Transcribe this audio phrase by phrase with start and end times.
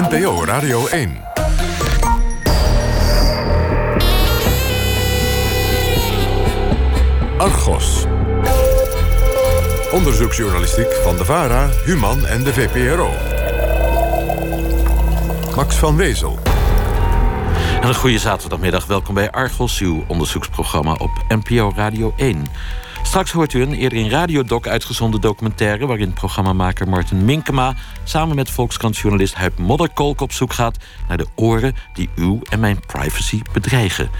[0.00, 1.22] NPO Radio 1.
[7.38, 8.04] Argos.
[9.92, 13.10] Onderzoeksjournalistiek van de VARA, Human en de VPRO.
[15.56, 16.38] Max van Wezel.
[17.80, 18.86] En een goede zaterdagmiddag.
[18.86, 22.46] Welkom bij Argos, uw onderzoeksprogramma op NPO Radio 1.
[23.10, 25.86] Straks hoort u een eerder in Radiodoc uitgezonden documentaire...
[25.86, 27.74] waarin programmamaker Martin Minkema...
[28.04, 30.76] samen met Volkskrant-journalist Huip Modderkolk op zoek gaat...
[31.08, 34.10] naar de oren die uw en mijn privacy bedreigen.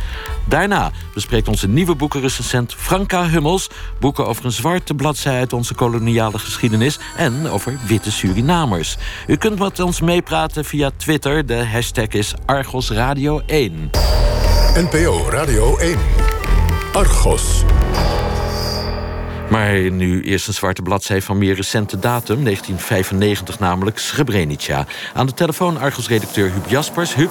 [0.44, 3.70] Daarna bespreekt onze nieuwe boekenrecensent Franka Hummels...
[4.00, 6.98] boeken over een zwarte bladzij uit onze koloniale geschiedenis...
[7.16, 8.96] en over witte Surinamers.
[9.26, 11.46] U kunt met ons meepraten via Twitter.
[11.46, 13.90] De hashtag is Argos Radio 1.
[14.74, 15.98] NPO Radio 1.
[16.92, 17.64] Argos.
[19.50, 24.86] Maar nu eerst een zwarte bladzij van meer recente datum, 1995 namelijk, Srebrenica.
[25.14, 27.14] Aan de telefoon Argos-redacteur Huub Jaspers.
[27.14, 27.30] Huub,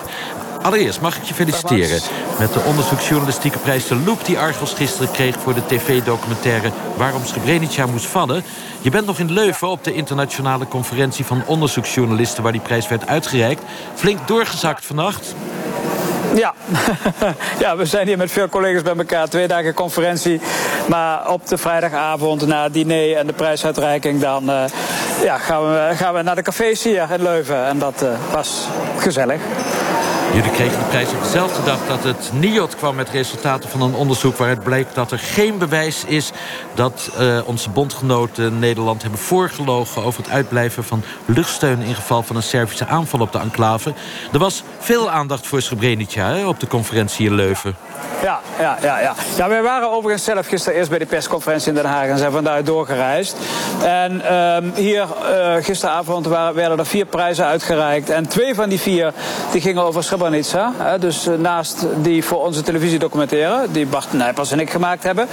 [0.61, 2.02] allereerst mag ik je feliciteren
[2.39, 4.26] met de onderzoeksjournalistieke prijs de Loop...
[4.26, 8.44] die Argos gisteren kreeg voor de tv-documentaire Waarom Srebrenica moest vallen.
[8.81, 12.44] Je bent nog in Leuven op de internationale conferentie van onderzoeksjournalisten...
[12.44, 13.64] waar die prijs werd uitgereikt.
[13.95, 15.36] Flink doorgezakt vannacht.
[16.33, 16.53] Ja.
[17.59, 19.27] ja, we zijn hier met veel collega's bij elkaar.
[19.27, 20.41] Twee dagen conferentie.
[20.88, 24.21] Maar op de vrijdagavond na het diner en de prijsuitreiking...
[24.21, 24.63] dan uh,
[25.23, 27.66] ja, gaan, we, gaan we naar de cafés hier in Leuven.
[27.66, 29.41] En dat uh, was gezellig.
[30.33, 33.94] Jullie kregen de prijs op dezelfde dag dat het NIOD kwam met resultaten van een
[33.94, 34.38] onderzoek...
[34.38, 36.31] waaruit blijkt dat er geen bewijs is
[36.73, 40.03] dat uh, onze bondgenoten Nederland hebben voorgelogen...
[40.03, 43.94] over het uitblijven van luchtsteun in geval van een Servische aanval op de enclave.
[44.33, 47.75] Er was veel aandacht voor Srebrenica hè, op de conferentie in Leuven.
[48.23, 49.14] Ja, ja, ja, ja.
[49.38, 52.08] ja, wij waren overigens zelf gisteren eerst bij de persconferentie in Den Haag...
[52.08, 53.38] en zijn vandaar doorgereisd.
[53.83, 58.09] En uh, hier uh, gisteravond waren, werden er vier prijzen uitgereikt.
[58.09, 59.14] En twee van die vier
[59.52, 60.73] die gingen over Srebrenica.
[61.00, 63.65] Dus uh, naast die voor onze televisiedocumentaire...
[63.71, 65.27] die Bart Nijpers en ik gemaakt hebben...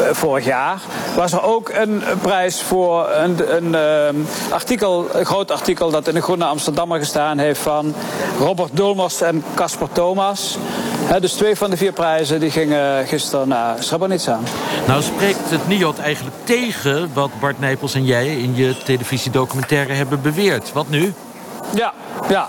[0.00, 0.80] Uh, vorig jaar
[1.14, 3.72] was er ook een prijs voor een, een
[4.16, 7.94] uh, artikel, een groot artikel dat in de Groene Amsterdammer gestaan heeft van
[8.38, 10.58] Robert Dulmers en Casper Thomas.
[11.04, 14.38] He, dus twee van de vier prijzen die gingen gisteren naar Srebrenica.
[14.86, 20.22] Nou spreekt het NIOD eigenlijk tegen wat Bart Nijpels en jij in je televisiedocumentaire hebben
[20.22, 20.72] beweerd.
[20.72, 21.14] Wat nu?
[21.74, 21.92] Ja,
[22.28, 22.46] ja.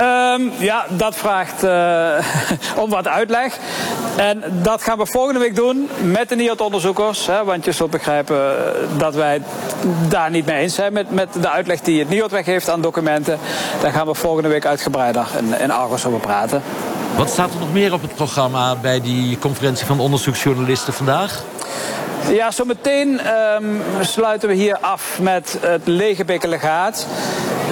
[0.00, 2.14] Um, ja, dat vraagt uh,
[2.82, 3.58] om wat uitleg.
[4.16, 7.28] En dat gaan we volgende week doen met de NIOD-onderzoekers.
[7.44, 8.56] Want je zult begrijpen
[8.96, 9.42] dat wij
[10.08, 13.38] daar niet mee eens zijn met, met de uitleg die het NIOD weggeeft aan documenten.
[13.80, 16.62] Daar gaan we volgende week uitgebreider in, in Argos over praten.
[17.16, 21.42] Wat staat er nog meer op het programma bij die conferentie van onderzoeksjournalisten vandaag?
[22.30, 23.20] Ja, zometeen
[23.62, 27.06] um, sluiten we hier af met het Legebeke legaat.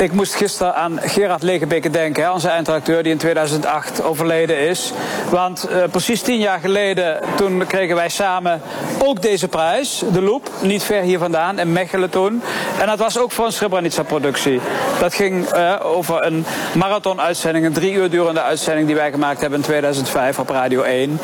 [0.00, 4.93] Ik moest gisteren aan Gerard Legebeke denken, onze eindredacteur die in 2008 overleden is.
[5.31, 8.60] Want uh, precies tien jaar geleden, toen kregen wij samen
[8.99, 12.43] ook deze prijs, de Loop, niet ver hier vandaan, in Mechelen toen.
[12.81, 14.60] En dat was ook voor een Srebrenica-productie.
[15.00, 16.44] Dat ging uh, over een
[16.75, 21.21] marathon-uitzending, een drie uur durende uitzending die wij gemaakt hebben in 2005 op Radio 1.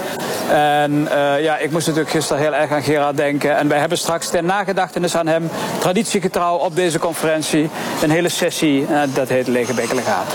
[0.50, 3.56] En uh, ja, ik moest natuurlijk gisteren heel erg aan Gerard denken.
[3.56, 7.70] En wij hebben straks ter nagedachtenis aan hem, traditiegetrouw op deze conferentie,
[8.03, 8.66] een hele sessie.
[8.66, 10.34] Uh, dat heet Lege Legaat.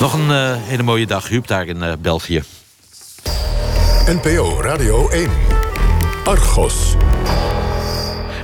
[0.00, 2.42] Nog een uh, hele mooie dag, Huub, daar in uh, België.
[4.06, 5.30] NPO Radio 1.
[6.24, 6.94] Argos.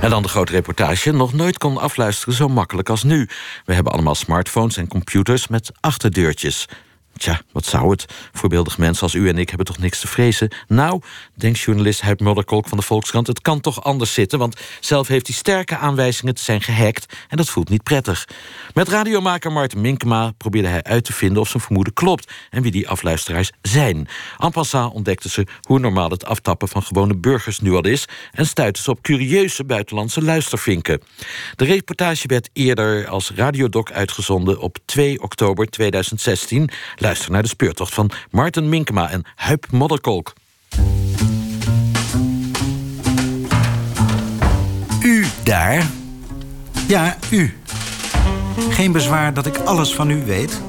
[0.01, 1.11] En dan de grote reportage.
[1.11, 3.29] Nog nooit kon afluisteren zo makkelijk als nu.
[3.65, 6.67] We hebben allemaal smartphones en computers met achterdeurtjes.
[7.19, 8.05] Tja, wat zou het?
[8.33, 10.51] Voorbeeldig mensen als u en ik hebben toch niks te vrezen?
[10.67, 11.01] Nou,
[11.35, 13.27] denkt journalist Huip Modderkolk van de Volkskrant...
[13.27, 17.13] het kan toch anders zitten, want zelf heeft hij sterke aanwijzingen te zijn gehackt...
[17.27, 18.27] en dat voelt niet prettig.
[18.73, 21.41] Met radiomaker Martin Minkema probeerde hij uit te vinden...
[21.41, 24.07] of zijn vermoeden klopt en wie die afluisteraars zijn.
[24.37, 28.05] En passant ontdekten ze hoe normaal het aftappen van gewone burgers nu al is...
[28.31, 31.01] en stuitten ze op curieuze buitenlandse luistervinken.
[31.55, 36.69] De reportage werd eerder als radiodoc uitgezonden op 2 oktober 2016...
[37.09, 40.33] Luister naar de speurtocht van Martin Minkema en Huip Modderkolk.
[45.01, 45.87] U daar?
[46.87, 47.57] Ja, u.
[48.69, 50.61] Geen bezwaar dat ik alles van u weet?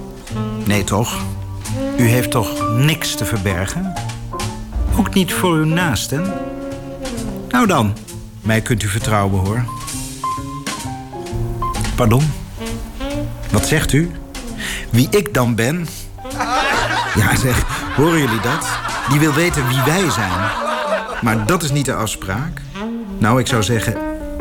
[0.65, 1.25] Nee, toch?
[1.99, 3.93] U heeft toch niks te verbergen?
[4.97, 6.33] Ook niet voor uw naasten?
[7.49, 7.97] Nou dan,
[8.43, 9.65] mij kunt u vertrouwen, hoor.
[11.95, 12.33] Pardon?
[13.51, 14.11] Wat zegt u?
[14.91, 15.87] Wie ik dan ben,
[17.15, 17.65] ja, zeg,
[17.97, 18.69] horen jullie dat?
[19.11, 20.51] Die wil weten wie wij zijn.
[21.23, 22.61] Maar dat is niet de afspraak.
[23.19, 23.97] Nou, ik zou zeggen,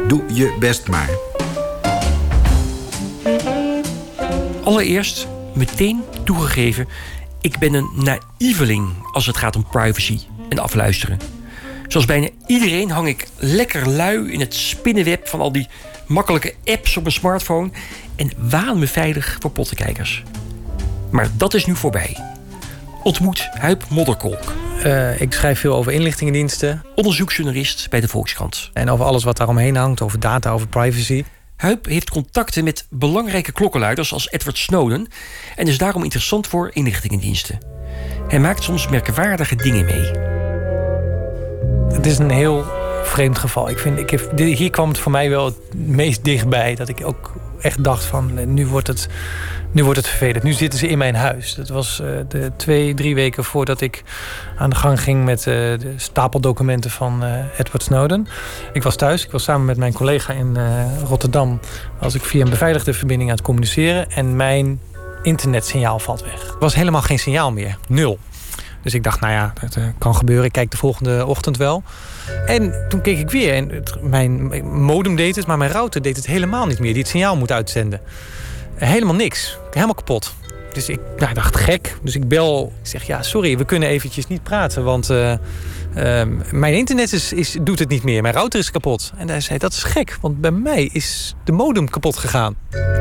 [0.08, 1.10] doe je best maar.
[4.64, 6.88] Allereerst meteen toegegeven...
[7.42, 10.20] ik ben een naïveling als het gaat om privacy
[10.50, 11.20] en afluisteren.
[11.88, 15.28] Zoals bijna iedereen hang ik lekker lui in het spinnenweb...
[15.28, 15.68] van al die
[16.08, 17.70] makkelijke apps op mijn smartphone...
[18.16, 20.24] en waan me veilig voor pottenkijkers.
[21.12, 22.38] Maar dat is nu voorbij.
[23.04, 24.54] Ontmoet Huip Modderkolk.
[24.86, 26.84] Uh, ik schrijf veel over inlichtingendiensten.
[26.96, 28.70] Onderzoeksjournalist bij de Volkskrant.
[28.74, 31.24] En over alles wat daaromheen hangt, over data, over privacy.
[31.56, 35.08] Huip heeft contacten met belangrijke klokkenluiders als Edward Snowden...
[35.56, 37.58] en is daarom interessant voor inlichtingendiensten.
[38.28, 40.12] Hij maakt soms merkwaardige dingen mee.
[41.94, 42.66] Het is een heel
[43.04, 43.70] vreemd geval.
[43.70, 46.76] Ik vind, ik heb, hier kwam het voor mij wel het meest dichtbij.
[46.76, 49.10] Dat ik ook echt dacht van, nu wordt het
[49.72, 50.44] nu wordt het vervelend.
[50.44, 51.56] Nu zitten ze in mijn huis.
[51.56, 54.04] Dat was uh, de twee, drie weken voordat ik
[54.58, 57.24] aan de gang ging met uh, de stapeldocumenten van
[57.58, 58.28] Edward Snowden.
[58.74, 59.26] Ik was thuis.
[59.26, 60.58] Ik was samen met mijn collega in
[61.08, 61.60] Rotterdam.
[62.00, 64.12] Was ik via een beveiligde verbinding aan het communiceren.
[64.12, 64.80] En mijn
[65.22, 66.48] internetsignaal valt weg.
[66.48, 67.78] Er was helemaal geen signaal meer.
[67.88, 68.20] Nul.
[68.84, 70.46] Dus ik dacht, nou ja, dat kan gebeuren.
[70.46, 71.84] Ik kijk de volgende ochtend wel.
[72.46, 73.54] En toen keek ik weer.
[73.54, 76.94] En het, mijn modem deed het, maar mijn router deed het helemaal niet meer.
[76.94, 78.00] Die het signaal moet uitzenden.
[78.76, 79.58] Helemaal niks.
[79.72, 80.34] Helemaal kapot.
[80.74, 81.98] Dus ik nou, dacht, gek.
[82.04, 82.74] Dus ik bel.
[82.82, 84.84] Ik zeg, ja, sorry, we kunnen eventjes niet praten.
[84.84, 85.38] Want uh, uh,
[86.52, 88.22] mijn internet is, is, doet het niet meer.
[88.22, 89.12] Mijn router is kapot.
[89.18, 90.18] En hij zei, dat is gek.
[90.22, 92.56] Want bij mij is de modem kapot gegaan.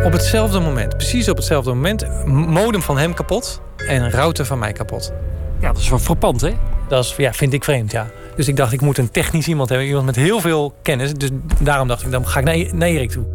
[0.04, 0.96] Op hetzelfde moment.
[0.96, 2.26] Precies op hetzelfde moment.
[2.26, 3.60] Modem van hem kapot.
[3.76, 5.12] En router van mij kapot.
[5.60, 6.54] Ja, dat is wel frappant, hè?
[6.88, 8.06] Dat is, ja, vind ik vreemd, ja.
[8.38, 9.86] Dus ik dacht, ik moet een technisch iemand hebben.
[9.86, 11.14] Iemand met heel veel kennis.
[11.14, 11.30] Dus
[11.60, 13.26] daarom dacht ik, dan ga ik naar, naar Erik toe.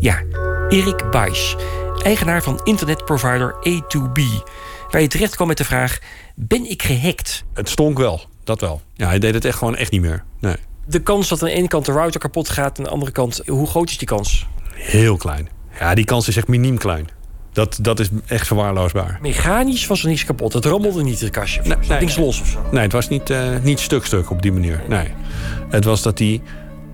[0.00, 0.22] Ja,
[0.68, 1.56] Erik Buijs,
[2.02, 4.22] eigenaar van internetprovider A2B.
[4.90, 5.98] Waar je terecht kwam met de vraag:
[6.34, 7.44] Ben ik gehackt?
[7.54, 8.80] Het stonk wel, dat wel.
[8.94, 10.24] Ja, hij deed het echt gewoon echt niet meer.
[10.40, 10.56] Nee.
[10.86, 12.70] De kans dat aan de ene kant de router kapot gaat...
[12.70, 14.46] en aan de andere kant, hoe groot is die kans?
[14.72, 15.48] Heel klein.
[15.78, 17.08] Ja, die kans is echt miniem klein.
[17.56, 19.18] Dat, dat is echt verwaarloosbaar.
[19.22, 20.52] Mechanisch was er niets kapot.
[20.52, 21.60] Het rammelde niet het kastje.
[21.64, 22.58] Nee, nee, niks los of zo.
[22.72, 24.82] Nee, het was niet, uh, niet stuk-stuk op die manier.
[24.88, 25.08] Nee.
[25.68, 26.42] Het was dat die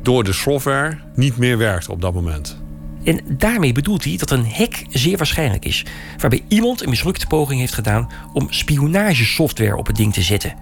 [0.02, 2.60] door de software niet meer werkte op dat moment.
[3.04, 5.84] En daarmee bedoelt hij dat een hack zeer waarschijnlijk is,
[6.18, 10.54] waarbij iemand een mislukte poging heeft gedaan om spionagesoftware op het ding te zetten.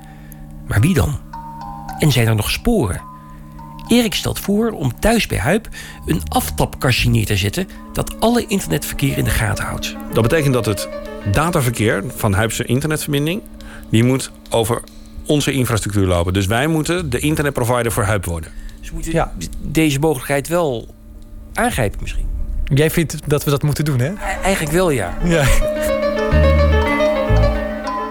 [0.67, 1.19] Maar wie dan?
[1.99, 3.10] En zijn er nog sporen?
[3.91, 5.69] Erik stelt voor om thuis bij Huip
[6.07, 9.97] een aftapkastje neer te zetten dat alle internetverkeer in de gaten houdt.
[10.13, 10.89] Dat betekent dat het
[11.33, 13.43] dataverkeer van Huipse internetverbinding,
[13.89, 14.83] die moet over
[15.27, 16.33] onze infrastructuur lopen.
[16.33, 18.51] Dus wij moeten de internetprovider voor Huip worden.
[18.81, 19.33] Dus moeten ja.
[19.61, 20.95] deze mogelijkheid wel
[21.55, 22.29] aangrijpen misschien.
[22.65, 24.13] Jij vindt dat we dat moeten doen, hè?
[24.43, 25.19] Eigenlijk wel, ja.
[25.25, 25.45] ja.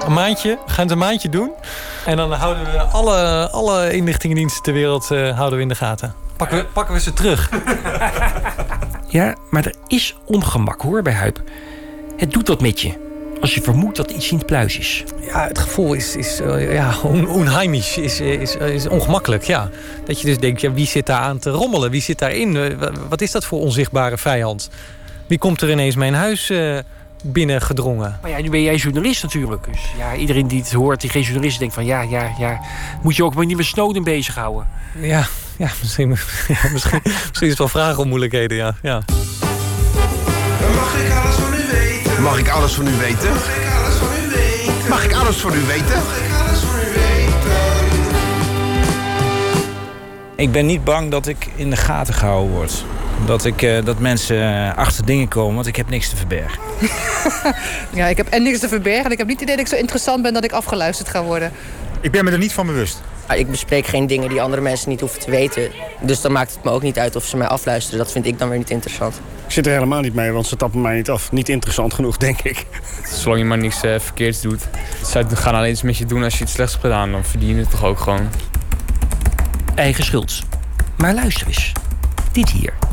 [0.05, 1.51] Een maandje, we gaan het een maandje doen.
[2.09, 6.13] En dan houden we alle, alle inlichtingendiensten ter wereld uh, houden we in de gaten.
[6.35, 7.49] Pakken we, pakken we ze terug.
[9.07, 11.41] ja, maar er is ongemak hoor bij Huip.
[12.17, 13.07] Het doet dat met je
[13.41, 15.03] als je vermoedt dat iets in het pluis is.
[15.21, 19.43] Ja, het gevoel is, is uh, ja, onheimisch, is, is, is ongemakkelijk.
[19.43, 19.69] Ja.
[20.05, 21.91] Dat je dus denkt, ja, wie zit daar aan te rommelen?
[21.91, 22.55] Wie zit daarin?
[22.55, 22.67] Uh,
[23.09, 24.69] wat is dat voor onzichtbare vijand?
[25.27, 26.77] Wie komt er ineens mijn huis uh,
[27.23, 28.19] binnengedrongen?
[28.21, 29.65] Maar ja, nu ben jij journalist natuurlijk.
[29.71, 31.85] Dus ja, iedereen die het hoort, die geen journalist is, denkt van...
[31.85, 32.59] ja, ja, ja,
[33.01, 34.67] moet je ook maar niet met Snowden bezighouden.
[35.01, 35.27] Ja,
[35.57, 36.09] ja misschien,
[36.47, 38.75] ja, misschien, misschien is het wel vragen om moeilijkheden, ja.
[38.81, 39.01] ja.
[40.71, 42.23] Mag ik alles van u weten?
[42.23, 43.29] Mag ik alles van u weten?
[43.29, 44.89] Mag ik alles van u weten?
[44.89, 45.97] Mag ik alles van u weten?
[45.97, 47.09] Mag ik alles van u weten?
[50.35, 52.85] Ik ben niet bang dat ik in de gaten gehouden word.
[53.25, 56.59] Dat, ik, uh, dat mensen achter dingen komen, want ik heb niks te verbergen.
[57.99, 59.05] ja, ik heb en niks te verbergen.
[59.05, 61.23] En ik heb niet het idee dat ik zo interessant ben dat ik afgeluisterd ga
[61.23, 61.51] worden.
[62.01, 63.01] Ik ben me er niet van bewust.
[63.35, 65.71] Ik bespreek geen dingen die andere mensen niet hoeven te weten.
[66.01, 67.99] Dus dan maakt het me ook niet uit of ze mij afluisteren.
[67.99, 69.21] Dat vind ik dan weer niet interessant.
[69.45, 71.31] Ik zit er helemaal niet mee, want ze tappen mij niet af.
[71.31, 72.65] Niet interessant genoeg, denk ik.
[73.03, 74.67] Zolang je maar niks uh, verkeerds doet.
[75.03, 77.11] Zij gaan alleen iets met je doen als je iets slechts hebt gedaan.
[77.11, 78.29] Dan verdien je het toch ook gewoon.
[79.75, 80.41] Eigen schuld.
[80.95, 81.71] Maar luister eens.
[82.31, 82.88] Dit hier.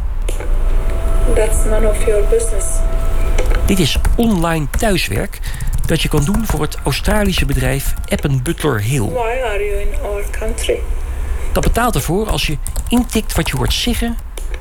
[1.36, 2.64] That's none of your business.
[3.66, 5.40] Dit is online thuiswerk
[5.86, 9.08] dat je kan doen voor het Australische bedrijf Appen Butler Hill.
[9.08, 10.78] Why are you in our country?
[11.52, 14.16] Dat betaalt ervoor als je intikt wat je hoort zeggen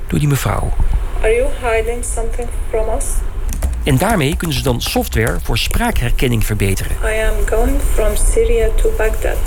[0.07, 0.73] door die mevrouw.
[1.21, 3.05] Are you hiding something from us?
[3.83, 6.91] En daarmee kunnen ze dan software voor spraakherkenning verbeteren.
[6.91, 9.37] I am going from Syria to Baghdad.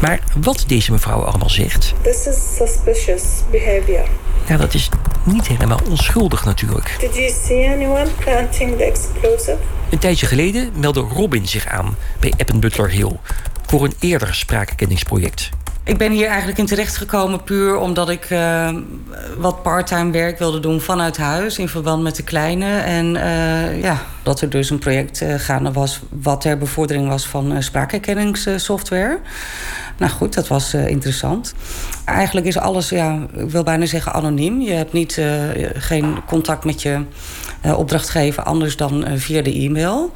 [0.00, 1.94] Maar wat deze mevrouw allemaal zegt...
[2.02, 4.08] This is suspicious behavior.
[4.50, 4.88] Ja, dat is
[5.24, 6.96] niet helemaal onschuldig natuurlijk.
[7.00, 9.56] Did you see anyone planting the explosive?
[9.90, 13.16] Een tijdje geleden meldde Robin zich aan bij Appen Butler Hill...
[13.66, 15.50] voor een eerder spraakherkenningsproject.
[15.90, 18.70] Ik ben hier eigenlijk in terecht gekomen puur omdat ik uh,
[19.38, 22.78] wat parttime werk wilde doen vanuit huis in verband met de kleine.
[22.78, 27.26] En uh, ja, dat er dus een project uh, gaande was wat ter bevordering was
[27.26, 29.18] van spraakherkenningssoftware.
[29.98, 31.54] Nou goed, dat was interessant.
[32.04, 34.60] Eigenlijk is alles, ja, ik wil bijna zeggen anoniem.
[34.60, 35.20] Je hebt niet,
[35.74, 37.04] geen contact met je
[37.76, 40.12] opdrachtgever anders dan via de e-mail.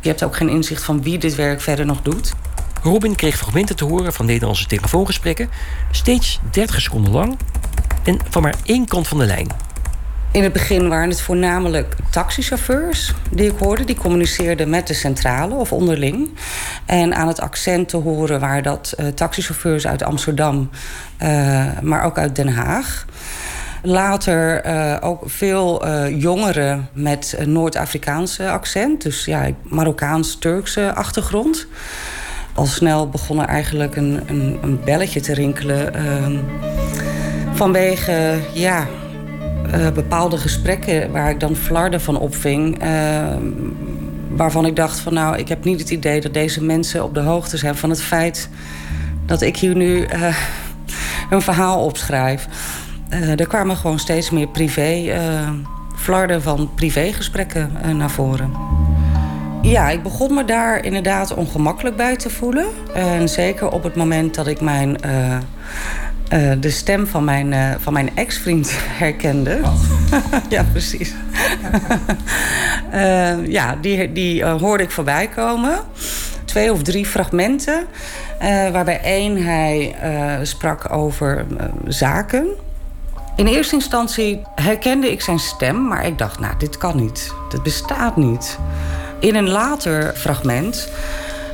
[0.00, 2.32] Je hebt ook geen inzicht van wie dit werk verder nog doet.
[2.82, 5.50] Robin kreeg fragmenten te horen van Nederlandse telefoongesprekken,
[5.90, 7.36] steeds 30 seconden lang
[8.04, 9.46] en van maar één kant van de lijn.
[10.30, 13.84] In het begin waren het voornamelijk taxichauffeurs die ik hoorde.
[13.84, 16.28] Die communiceerden met de centrale of onderling.
[16.86, 20.70] En aan het accent te horen waren dat uh, taxichauffeurs uit Amsterdam,
[21.22, 23.04] uh, maar ook uit Den Haag.
[23.82, 29.02] Later uh, ook veel jongeren met Noord-Afrikaanse accent.
[29.02, 31.66] Dus ja, Marokkaans-Turkse achtergrond
[32.58, 35.96] al snel begon er eigenlijk een, een, een belletje te rinkelen.
[35.96, 36.38] Uh,
[37.52, 38.86] vanwege ja,
[39.74, 42.84] uh, bepaalde gesprekken waar ik dan flarden van opving.
[42.84, 43.36] Uh,
[44.28, 47.20] waarvan ik dacht van nou, ik heb niet het idee dat deze mensen op de
[47.20, 48.48] hoogte zijn van het feit
[49.26, 50.36] dat ik hier nu uh,
[51.30, 52.46] een verhaal opschrijf.
[53.10, 55.20] er kwamen gewoon steeds meer privé,
[55.96, 58.52] flarden van privégesprekken naar voren.
[59.62, 62.66] Ja, ik begon me daar inderdaad ongemakkelijk bij te voelen.
[62.94, 65.36] En zeker op het moment dat ik mijn, uh,
[66.32, 68.70] uh, de stem van mijn, uh, van mijn ex-vriend
[69.02, 69.60] herkende.
[70.48, 71.14] ja, precies.
[73.58, 75.78] ja, die, die hoorde ik voorbij komen.
[76.44, 77.86] Twee of drie fragmenten.
[78.72, 79.96] waarbij één hij
[80.42, 81.46] sprak over
[81.86, 82.46] zaken.
[83.36, 87.34] In eerste instantie herkende ik zijn stem, maar ik dacht, nou, dit kan niet.
[87.48, 88.58] Dit bestaat niet.
[89.18, 90.88] In een later fragment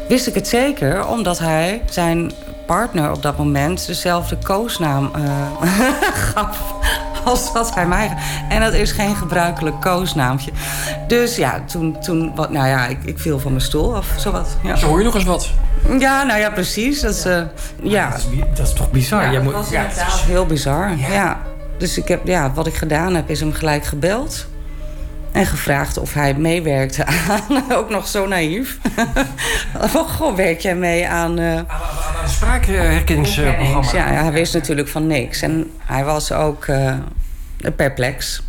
[0.09, 2.33] wist ik het zeker, omdat hij zijn
[2.67, 5.69] partner op dat moment dezelfde koosnaam uh,
[6.33, 6.75] gaf
[7.25, 8.17] als wat hij mij.
[8.49, 10.51] En dat is geen gebruikelijk koosnaamtje.
[11.09, 14.57] Dus ja, toen, toen wat, nou ja, ik, ik viel van mijn stoel af, zowat.
[14.63, 14.77] Ja.
[14.77, 15.51] Zo hoor je nog eens wat.
[15.99, 17.01] Ja, nou ja, precies.
[17.01, 17.43] Dat is, uh,
[17.83, 18.11] ja.
[18.11, 19.25] Dat is, dat is, toch bizar?
[19.25, 20.97] Ja, dat moet, was inderdaad heel bizar.
[20.97, 21.13] Ja.
[21.13, 21.41] ja.
[21.79, 24.47] Dus ik heb, ja, wat ik gedaan heb, is hem gelijk gebeld.
[25.35, 28.79] En gevraagd of hij meewerkte aan, ook nog zo naïef.
[29.95, 31.41] oh, goh, werk jij mee aan...
[31.41, 31.67] Uh, aan,
[32.23, 33.93] een spraakherkenningsprogramma?
[33.93, 35.43] Ja, hij wist natuurlijk van niks.
[35.43, 36.95] En hij was ook uh,
[37.77, 38.43] perplex.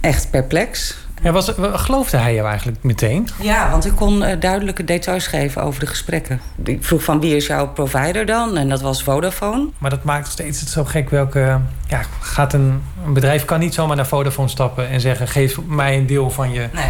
[0.00, 0.96] Echt perplex.
[1.24, 3.28] Ja, was, geloofde hij jou eigenlijk meteen?
[3.40, 6.40] Ja, want ik kon uh, duidelijke details geven over de gesprekken.
[6.64, 8.56] Ik vroeg van wie is jouw provider dan?
[8.56, 9.68] En dat was Vodafone.
[9.78, 11.60] Maar dat maakt steeds het zo gek welke...
[11.88, 15.28] Ja, gaat een, een bedrijf kan niet zomaar naar Vodafone stappen en zeggen...
[15.28, 16.84] geef mij een deel van je nee.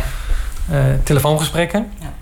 [0.70, 1.90] uh, telefoongesprekken.
[1.98, 2.12] Ja.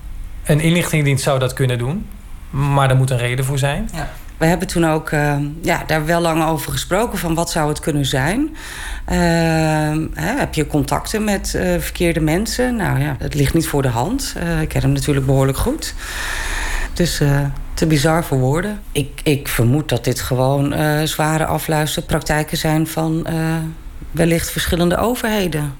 [0.44, 2.06] Een inlichtingendienst zou dat kunnen doen.
[2.50, 3.88] Maar er moet een reden voor zijn.
[3.92, 4.10] Ja.
[4.42, 7.80] We hebben toen ook uh, ja, daar wel lang over gesproken van wat zou het
[7.80, 8.40] kunnen zijn.
[8.40, 9.16] Uh,
[10.14, 12.76] hè, heb je contacten met uh, verkeerde mensen?
[12.76, 14.34] Nou ja, het ligt niet voor de hand.
[14.60, 15.94] ik ken hem natuurlijk behoorlijk goed.
[16.92, 17.22] Dus
[17.74, 18.80] te bizar voor woorden.
[18.92, 20.74] Ik, ik vermoed dat dit gewoon
[21.08, 23.26] zware afluisterpraktijken zijn van
[24.10, 25.74] wellicht verschillende overheden.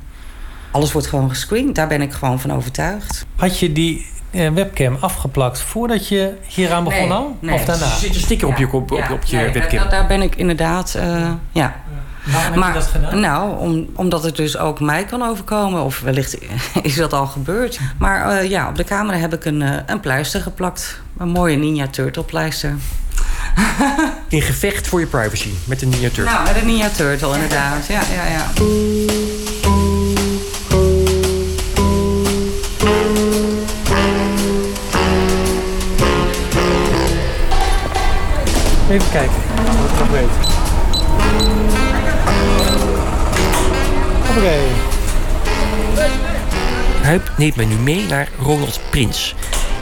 [0.70, 3.26] Alles wordt gewoon gescreend, daar ben ik gewoon van overtuigd.
[3.36, 7.36] Had je die webcam afgeplakt voordat je hieraan begon nee, al?
[7.40, 7.54] Nee.
[7.54, 7.84] Of daarna?
[7.84, 9.78] Er zit een sticker op je, op, op, op je nee, webcam.
[9.78, 11.74] Daar, daar ben ik inderdaad, uh, ja.
[12.24, 13.20] Waarom maar, heb je dat gedaan?
[13.20, 15.82] Nou, om, omdat het dus ook mij kan overkomen.
[15.82, 16.38] Of wellicht
[16.82, 17.80] is dat al gebeurd.
[17.98, 21.00] Maar uh, ja, op de camera heb ik een, uh, een pleister geplakt.
[21.18, 22.74] Een mooie Ninja Turtle pleister.
[24.28, 26.24] In gevecht voor je privacy met een Ninja Turtle.
[26.24, 27.86] Nou, met een Ninja Turtle inderdaad.
[27.86, 28.50] Ja, ja, ja.
[38.92, 39.34] Even kijken
[39.82, 40.28] wat nog weet.
[44.36, 44.58] Oké.
[47.02, 49.34] Huip neemt mij nu mee naar Ronald Prins.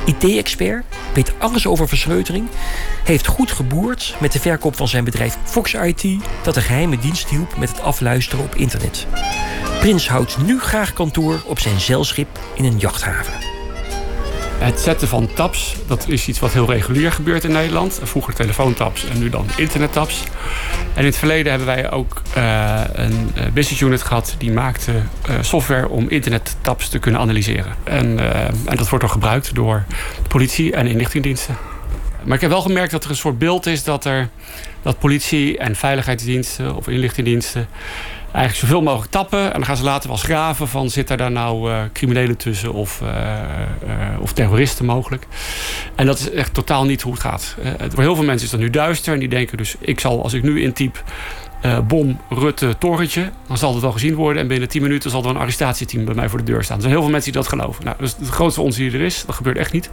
[0.04, 2.48] IT-expert, weet alles over versleutering...
[3.04, 6.04] heeft goed geboerd met de verkoop van zijn bedrijf Fox IT...
[6.42, 9.06] dat de geheime dienst hielp met het afluisteren op internet.
[9.78, 13.49] Prins houdt nu graag kantoor op zijn zeilschip in een jachthaven.
[14.60, 18.00] Het zetten van tabs, dat is iets wat heel regulier gebeurt in Nederland.
[18.02, 20.24] Vroeger telefoontabs en nu dan internettabs.
[20.94, 24.34] En in het verleden hebben wij ook uh, een business unit gehad...
[24.38, 27.74] die maakte uh, software om internettabs te kunnen analyseren.
[27.84, 28.18] En,
[28.66, 29.84] en dat wordt dan gebruikt door
[30.28, 31.56] politie en inlichtingendiensten.
[32.24, 34.28] Maar ik heb wel gemerkt dat er een soort beeld is dat, er,
[34.82, 37.68] dat politie en veiligheidsdiensten of inlichtingendiensten
[38.32, 39.44] eigenlijk zoveel mogelijk tappen.
[39.44, 42.72] En dan gaan ze later wel graven van zit er daar nou eh, criminelen tussen
[42.72, 45.26] of, eh, eh, of terroristen mogelijk.
[45.94, 47.56] En dat is echt totaal niet hoe het gaat.
[47.88, 50.32] Voor heel veel mensen is dat nu duister en die denken dus ik zal als
[50.32, 51.02] ik nu intyp
[51.86, 54.42] bom, Rutte, torentje, dan zal het wel gezien worden.
[54.42, 56.76] En binnen 10 minuten zal er een arrestatieteam bij mij voor de deur staan.
[56.76, 57.84] Er zijn heel veel mensen die dat geloven.
[57.84, 59.24] Nou, dat is grootste onzin die er is.
[59.26, 59.90] Dat gebeurt echt niet.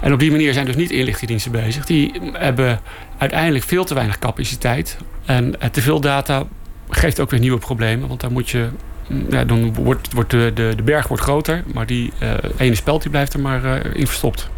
[0.00, 1.86] En op die manier zijn dus niet inlichtingendiensten bezig.
[1.86, 2.80] Die hebben
[3.18, 4.96] uiteindelijk veel te weinig capaciteit.
[5.24, 6.46] En te veel data
[6.88, 8.08] geeft ook weer nieuwe problemen.
[8.08, 8.68] Want daar moet je.
[9.08, 12.74] mm, Ja, dan wordt, wordt de, de, de berg wordt groter, maar die eh, ene
[12.74, 14.48] speld die blijft er maar eh, in verstopt.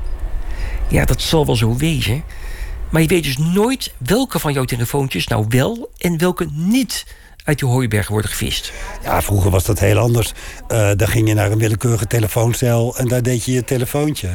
[0.89, 2.23] Ja, dat zal wel zo wezen.
[2.91, 7.07] Maar je weet dus nooit welke van jouw telefoontjes nou wel en welke niet
[7.45, 8.73] uit je hooiberg worden gevist.
[9.03, 10.33] Ja, vroeger was dat heel anders.
[10.69, 14.29] Eh dan ging je naar een willekeurige telefooncel en daar deed je je telefoontje.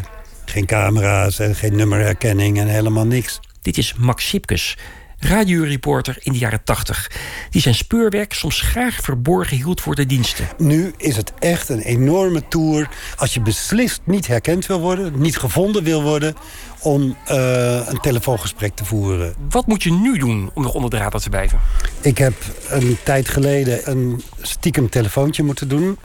[0.46, 3.40] Geen camera's en geen nummerherkenning en helemaal niks.
[3.62, 4.78] Dit is Max Sipkes,
[5.24, 7.12] radioreporter in de jaren 80.
[7.50, 10.48] Die zijn speurwerk soms graag verborgen hield voor de diensten.
[10.58, 12.90] Nu is het echt een enorme tour.
[13.18, 16.36] Als je beslist niet herkend wil worden, niet gevonden wil worden...
[16.80, 19.36] om eh, een telefoongesprek te voeren.
[19.50, 21.60] Wat moet je nu doen om nog onder de radar te blijven?
[22.02, 22.34] Ik heb
[22.68, 25.98] een tijd geleden een stiekem telefoontje moeten doen...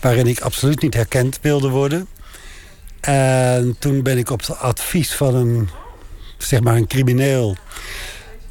[0.00, 2.06] waarin ik absoluut niet herkend wilde worden.
[3.00, 5.68] En toen ben ik op het advies van een,
[6.38, 7.56] zeg maar een crimineel...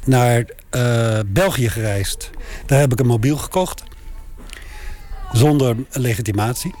[0.06, 2.30] naar eh, België gereisd.
[2.66, 3.82] Daar heb ik een mobiel gekocht.
[5.32, 6.74] Zonder legitimatie.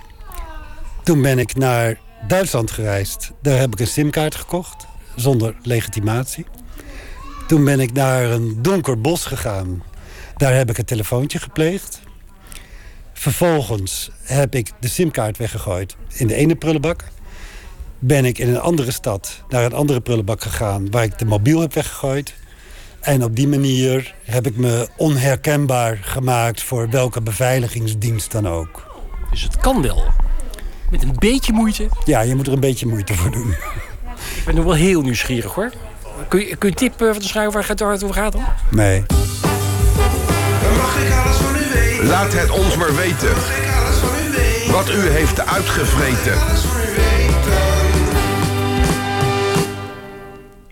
[1.02, 3.32] Toen ben ik naar Duitsland gereisd.
[3.42, 4.86] Daar heb ik een simkaart gekocht.
[5.16, 6.46] Zonder legitimatie.
[7.46, 9.82] Toen ben ik naar een donker bos gegaan.
[10.36, 12.00] Daar heb ik een telefoontje gepleegd.
[13.12, 17.04] Vervolgens heb ik de simkaart weggegooid in de ene prullenbak.
[17.98, 20.90] Ben ik in een andere stad naar een andere prullenbak gegaan...
[20.90, 22.34] waar ik de mobiel heb weggegooid.
[23.02, 26.62] En op die manier heb ik me onherkenbaar gemaakt...
[26.62, 28.90] voor welke beveiligingsdienst dan ook.
[29.30, 30.04] Dus het kan wel.
[30.90, 31.88] Met een beetje moeite.
[32.04, 33.50] Ja, je moet er een beetje moeite voor doen.
[34.36, 35.72] Ik ben nog wel heel nieuwsgierig hoor.
[36.28, 38.44] Kun je, kun je een tip eh, van de schrijver waar het over gaat dan?
[38.70, 39.04] Nee.
[40.76, 42.06] Mag ik alles van u weten?
[42.06, 43.30] Laat het ons maar weten.
[43.30, 44.72] Mag ik alles van u weten?
[44.72, 46.38] Wat u heeft uitgevreten.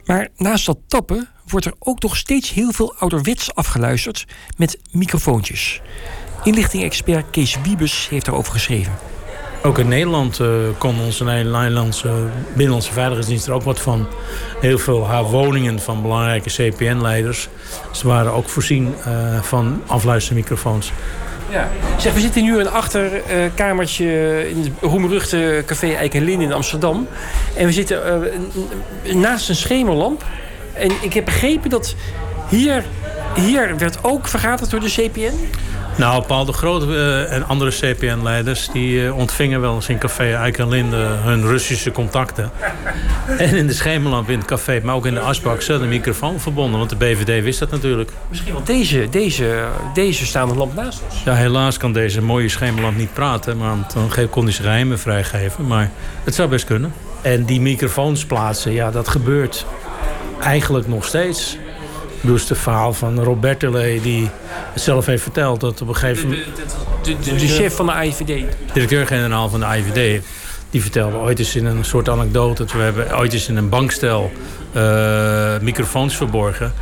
[0.05, 5.81] Maar naast dat tappen wordt er ook nog steeds heel veel ouderwets afgeluisterd met microfoontjes.
[6.45, 8.93] Inlichting-expert Kees Wiebes heeft daarover geschreven.
[9.63, 12.13] Ook in Nederland eh, kon onze Nederlandse
[12.49, 14.07] Binnenlandse Veiligheidsdienst er ook wat van.
[14.61, 17.49] Heel veel haar woningen van belangrijke CPN-leiders.
[17.91, 20.93] Ze waren ook voorzien eh, van afluistermicrofoons.
[21.51, 21.69] Ja.
[21.99, 24.07] Zeg, we zitten nu in een achterkamertje
[24.51, 27.09] in het roemruchte café Eik en Lin in Amsterdam.
[27.57, 28.25] En we zitten
[29.05, 30.25] eh, naast een schemerlamp.
[30.73, 31.95] En ik heb begrepen dat
[32.49, 32.85] hier,
[33.35, 35.49] hier werd ook vergaderd door de CPN.
[35.97, 38.69] Nou, Paul de Groot eh, en andere CPN-leiders...
[38.73, 42.51] die eh, ontvingen wel eens in café Eik en Linde hun Russische contacten.
[43.39, 45.63] en in de schemerlamp in het café, maar ook in de asbak...
[45.63, 48.11] zat een microfoon verbonden, want de BVD wist dat natuurlijk.
[48.29, 51.23] Misschien wel deze, deze, deze staande lamp naast ons.
[51.25, 53.57] Ja, helaas kan deze mooie schemerlamp niet praten...
[53.57, 55.67] maar dan kon hij zijn geheimen vrijgeven.
[55.67, 55.91] Maar
[56.25, 56.93] het zou best kunnen.
[57.23, 59.67] En die microfoons plaatsen, ja, dat gebeurt
[60.41, 61.57] eigenlijk nog steeds.
[62.21, 64.29] Dus het verhaal van Robert Delay, die
[64.73, 65.61] het zelf heeft verteld...
[65.61, 66.47] dat op een gegeven moment...
[67.03, 68.45] De, de, de chef van de AIVD.
[68.73, 70.23] directeur-generaal van de IVD...
[70.71, 72.63] die vertelde ooit eens in een soort anekdote...
[72.63, 74.31] dat we hebben ooit eens in een bankstel
[74.73, 76.73] eh, microfoons verborgen.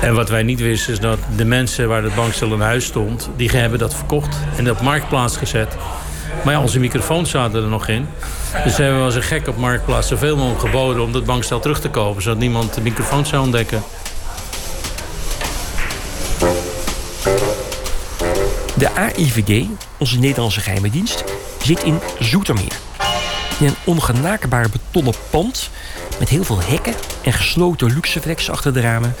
[0.00, 3.30] En wat wij niet wisten is dat de mensen waar het bankstel in huis stond...
[3.36, 5.76] die hebben dat verkocht en op marktplaats gezet.
[6.44, 8.08] Maar ja, onze microfoons zaten er nog in.
[8.64, 11.02] Dus hebben we als een gek op marktplaats zoveel mogelijk geboden...
[11.02, 13.82] om dat bankstel terug te kopen, zodat niemand de microfoon zou ontdekken.
[18.74, 19.66] De AIVD,
[19.98, 21.24] onze Nederlandse geheime dienst,
[21.62, 22.76] zit in Zoetermeer.
[23.58, 25.70] In een ongenaakbaar betonnen pand
[26.18, 29.14] met heel veel hekken en gesloten luxeflex achter de ramen.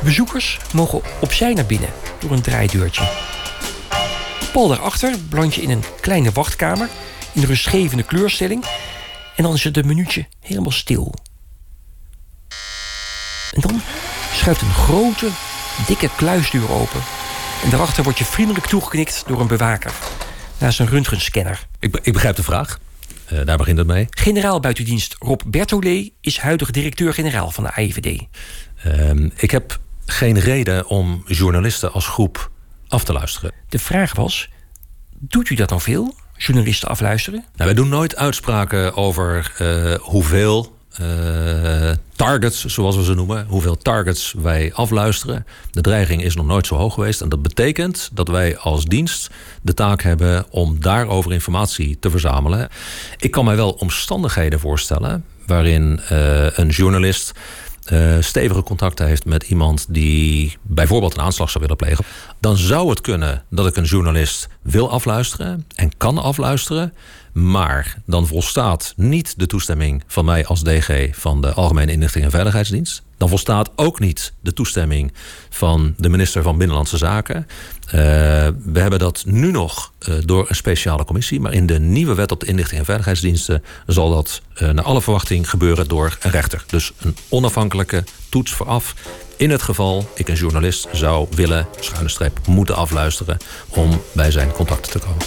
[0.00, 3.38] Bezoekers mogen opzij naar binnen door een draaideurtje.
[4.52, 6.88] Pal daarachter beland je in een kleine wachtkamer
[7.32, 8.64] in rustgevende kleurstelling
[9.36, 11.14] en dan is het een minuutje helemaal stil.
[13.52, 13.80] En dan
[14.34, 15.28] schuift een grote,
[15.86, 17.00] dikke kluisdeur open
[17.64, 19.92] en daarachter word je vriendelijk toegeknikt door een bewaker.
[20.58, 21.66] Naast een röntgenscanner.
[21.78, 22.78] Ik, be- ik begrijp de vraag.
[23.26, 24.06] Eh, daar begint het mee.
[24.10, 28.22] Generaal buitendienst Rob Bertollet is huidig directeur-generaal van de AIVD.
[28.82, 32.50] Ehm, ik heb geen reden om journalisten als groep
[32.90, 33.52] af te luisteren.
[33.68, 34.48] De vraag was:
[35.18, 36.14] doet u dat nou veel?
[36.36, 37.38] Journalisten afluisteren?
[37.56, 40.78] Nou, wij doen nooit uitspraken over eh, hoeveel.
[40.90, 45.46] eh, targets, zoals we ze noemen, hoeveel targets wij afluisteren.
[45.70, 47.20] De dreiging is nog nooit zo hoog geweest.
[47.20, 49.30] En dat betekent dat wij als dienst
[49.62, 52.68] de taak hebben om daarover informatie te verzamelen.
[53.18, 57.32] Ik kan mij wel omstandigheden voorstellen waarin uh, een journalist
[57.92, 62.04] uh, stevige contacten heeft met iemand die bijvoorbeeld een aanslag zou willen plegen,
[62.40, 66.92] dan zou het kunnen dat ik een journalist wil afluisteren en kan afluisteren.
[67.32, 72.30] Maar dan volstaat niet de toestemming van mij als DG van de Algemene Inlichting en
[72.30, 73.02] Veiligheidsdienst.
[73.20, 75.12] Dan volstaat ook niet de toestemming
[75.50, 77.46] van de minister van Binnenlandse Zaken.
[77.86, 81.40] Uh, we hebben dat nu nog uh, door een speciale commissie.
[81.40, 85.02] Maar in de nieuwe wet op de inlichting en veiligheidsdiensten zal dat uh, naar alle
[85.02, 86.64] verwachting gebeuren door een rechter.
[86.66, 88.94] Dus een onafhankelijke toets vooraf.
[89.36, 93.36] In het geval ik een journalist zou willen, schuine streep, moeten afluisteren
[93.68, 95.26] om bij zijn contacten te komen.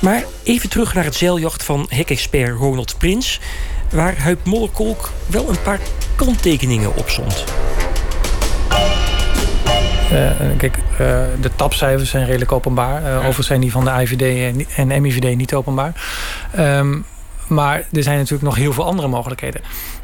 [0.00, 3.40] Maar even terug naar het zeiljacht van hekexpert Ronald Prins...
[3.90, 5.80] waar Huip Mollekolk wel een paar
[6.16, 7.44] kanttekeningen op stond.
[10.12, 10.98] Uh, kijk, uh,
[11.40, 13.02] de tapcijfers zijn redelijk openbaar.
[13.02, 15.92] Uh, overigens zijn die van de IVD en, en MIVD niet openbaar.
[16.58, 17.04] Um,
[17.46, 19.60] maar er zijn natuurlijk nog heel veel andere mogelijkheden.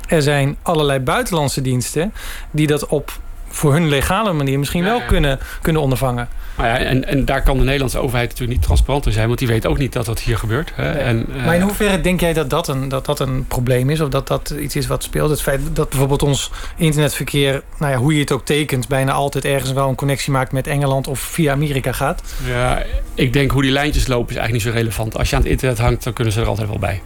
[0.09, 2.13] Er zijn allerlei buitenlandse diensten
[2.51, 3.19] die dat op
[3.49, 6.29] voor hun legale manier misschien wel kunnen, kunnen ondervangen.
[6.57, 9.39] Nou ja, en, en daar kan de Nederlandse overheid natuurlijk niet transparant in zijn, want
[9.39, 10.73] die weet ook niet dat dat hier gebeurt.
[10.75, 10.93] Hè.
[10.93, 11.03] Nee.
[11.03, 14.01] En, uh, maar in hoeverre denk jij dat dat, een, dat dat een probleem is,
[14.01, 15.31] of dat dat iets is wat speelt?
[15.31, 19.45] Het feit dat bijvoorbeeld ons internetverkeer, nou ja, hoe je het ook tekent, bijna altijd
[19.45, 22.23] ergens wel een connectie maakt met Engeland of via Amerika gaat?
[22.47, 22.83] Ja,
[23.15, 25.19] ik denk hoe die lijntjes lopen is eigenlijk niet zo relevant.
[25.19, 27.03] Als je aan het internet hangt, dan kunnen ze er altijd wel bij.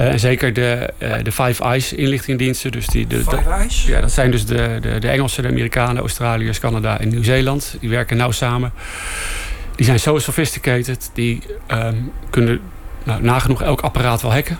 [0.00, 2.72] Uh, en zeker de, uh, de Five Eyes inlichtingendiensten.
[2.72, 3.84] Dus die, de, Five de, Eyes?
[3.84, 7.76] Ja, dat zijn dus de, de, de Engelsen, de Amerikanen, Australiërs, Canada en Nieuw-Zeeland.
[7.80, 8.72] Die werken nauw samen.
[9.76, 11.10] Die zijn zo sophisticated.
[11.14, 12.60] Die um, kunnen
[13.04, 14.58] nou, nagenoeg elk apparaat wel hacken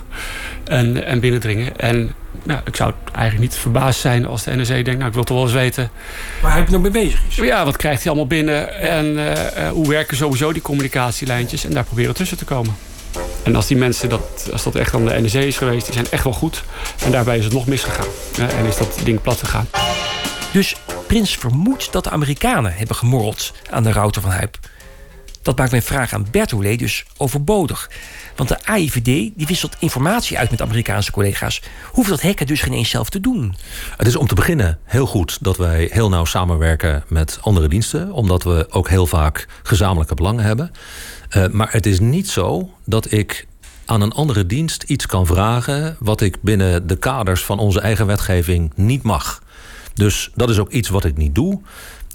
[0.65, 1.79] en, en binnendringen.
[1.79, 2.13] En
[2.43, 4.95] nou, ik zou eigenlijk niet verbaasd zijn als de NRC denkt...
[4.95, 5.91] nou, ik wil toch wel eens weten...
[6.43, 7.37] Waar hij nog mee bezig is.
[7.37, 8.81] Ja, wat krijgt hij allemaal binnen?
[8.81, 11.65] En uh, uh, hoe werken sowieso die communicatielijntjes?
[11.65, 12.77] En daar proberen tussen te komen.
[13.43, 15.85] En als die mensen, dat, als dat echt aan de NRC is geweest...
[15.85, 16.63] die zijn echt wel goed.
[17.05, 18.07] En daarbij is het nog misgegaan.
[18.39, 19.69] En is dat ding plat gegaan.
[20.53, 20.77] Dus
[21.11, 24.59] Prins vermoedt dat de Amerikanen hebben gemorreld aan de router van Huip.
[25.43, 27.91] Dat maakt mijn vraag aan Bertolé dus overbodig.
[28.37, 31.63] Want de AIVD die wisselt informatie uit met Amerikaanse collega's.
[31.93, 33.55] Hoeft dat hacken dus geen eens zelf te doen?
[33.97, 38.13] Het is om te beginnen heel goed dat wij heel nauw samenwerken met andere diensten.
[38.13, 40.71] Omdat we ook heel vaak gezamenlijke belangen hebben.
[41.37, 43.47] Uh, maar het is niet zo dat ik
[43.85, 45.97] aan een andere dienst iets kan vragen...
[45.99, 49.43] wat ik binnen de kaders van onze eigen wetgeving niet mag.
[49.95, 51.61] Dus dat is ook iets wat ik niet doe.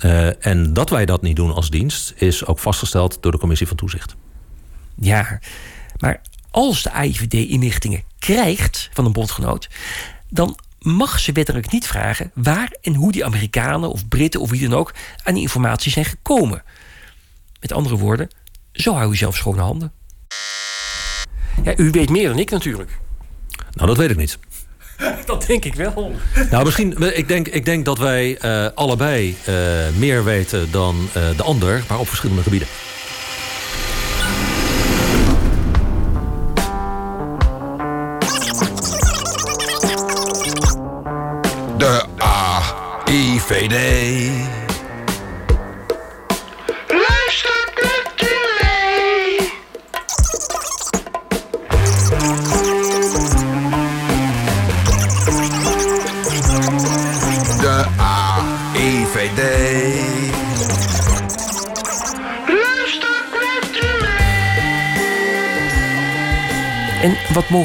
[0.02, 3.68] Uh, en dat wij dat niet doen als dienst is ook vastgesteld door de commissie
[3.68, 4.16] van toezicht.
[4.96, 5.40] Ja,
[5.98, 9.70] maar als de AIVD inlichtingen krijgt van een bondgenoot,
[10.30, 14.70] dan mag ze wettelijk niet vragen waar en hoe die Amerikanen of Britten of wie
[14.70, 16.64] dan ook aan die informatie zijn gekomen.
[17.60, 18.30] Met andere woorden,
[18.72, 19.92] zo hou je zelf schone handen.
[21.64, 23.00] Ja, u weet meer dan ik natuurlijk.
[23.72, 24.40] Nou, dat weet ik niet.
[25.26, 26.12] Dat denk ik wel.
[26.52, 29.56] Nou, misschien, ik denk, ik denk dat wij uh, allebei uh,
[29.98, 32.68] meer weten dan uh, de ander, maar op verschillende gebieden.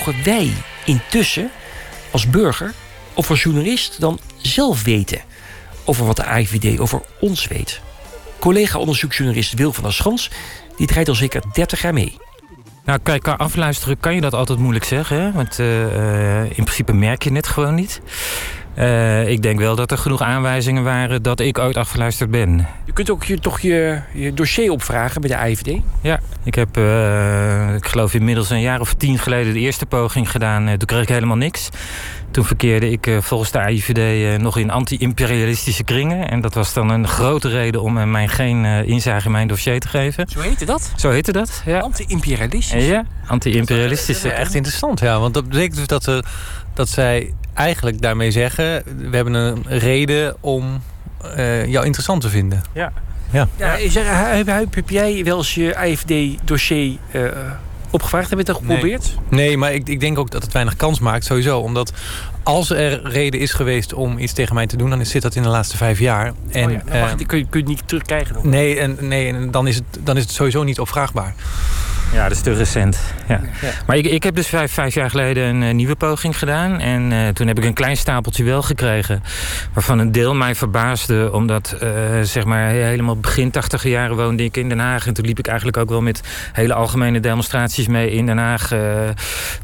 [0.07, 0.53] Mogen wij
[0.85, 1.51] intussen
[2.11, 2.73] als burger
[3.15, 5.21] of als journalist dan zelf weten
[5.85, 7.81] over wat de AIVD over ons weet?
[8.39, 10.31] Collega-onderzoeksjournalist Wil van der Schans
[10.77, 12.17] die draait al zeker 30 jaar mee.
[12.85, 15.21] Nou, kijk, qua afluisteren kan je dat altijd moeilijk zeggen.
[15.23, 15.33] Hè?
[15.33, 18.01] Want uh, uh, in principe merk je het gewoon niet.
[18.79, 22.67] Uh, ik denk wel dat er genoeg aanwijzingen waren dat ik ooit afgeluisterd ben.
[22.85, 25.81] Je kunt ook je, toch je, je dossier opvragen bij de AIVD?
[26.01, 30.31] Ja, ik heb, uh, ik geloof inmiddels een jaar of tien geleden de eerste poging
[30.31, 30.69] gedaan.
[30.69, 31.69] Uh, toen kreeg ik helemaal niks.
[32.31, 36.31] Toen verkeerde ik volgens de AIVD nog in anti-imperialistische kringen.
[36.31, 39.89] En dat was dan een grote reden om mij geen inzage in mijn dossier te
[39.89, 40.29] geven.
[40.29, 40.93] Zo heette dat?
[40.97, 41.81] Zo heette dat, ja.
[43.27, 44.23] Anti-imperialistisch?
[44.23, 45.21] Ja, is echt interessant, ja.
[45.21, 46.25] Want dat betekent dus dat, ze,
[46.75, 48.83] dat zij eigenlijk daarmee zeggen...
[49.11, 50.83] we hebben een reden om
[51.37, 52.63] uh, jou interessant te vinden.
[52.73, 52.93] Ja.
[53.31, 53.49] Ja.
[53.57, 54.05] ja zeg,
[54.47, 57.31] heb, heb jij wel eens je AFD-dossier uh,
[57.91, 58.31] opgevraagd?
[58.31, 59.15] Heb je het al geprobeerd?
[59.29, 61.59] Nee, nee maar ik, ik denk ook dat het weinig kans maakt, sowieso.
[61.59, 61.93] Omdat
[62.43, 64.91] als er reden is geweest om iets tegen mij te doen...
[64.91, 66.33] dan zit dat in de laatste vijf jaar.
[66.51, 68.49] En, oh ja, dan mag, eh, kun, je, kun je het niet terugkrijgen dan?
[68.49, 71.35] Nee, en, nee en dan, is het, dan is het sowieso niet opvraagbaar.
[72.13, 72.99] Ja, dat is te recent.
[73.29, 73.41] Ja.
[73.87, 76.79] Maar ik, ik heb dus vijf, vijf jaar geleden een eh, nieuwe poging gedaan.
[76.81, 79.23] En eh, toen heb ik een klein stapeltje wel gekregen.
[79.73, 81.33] Waarvan een deel mij verbaasde.
[81.33, 81.91] Omdat, eh,
[82.23, 85.07] zeg maar, helemaal begin tachtige jaren woonde ik in Den Haag.
[85.07, 86.21] En toen liep ik eigenlijk ook wel met
[86.53, 88.73] hele algemene demonstraties mee in Den Haag.
[88.73, 88.79] eh,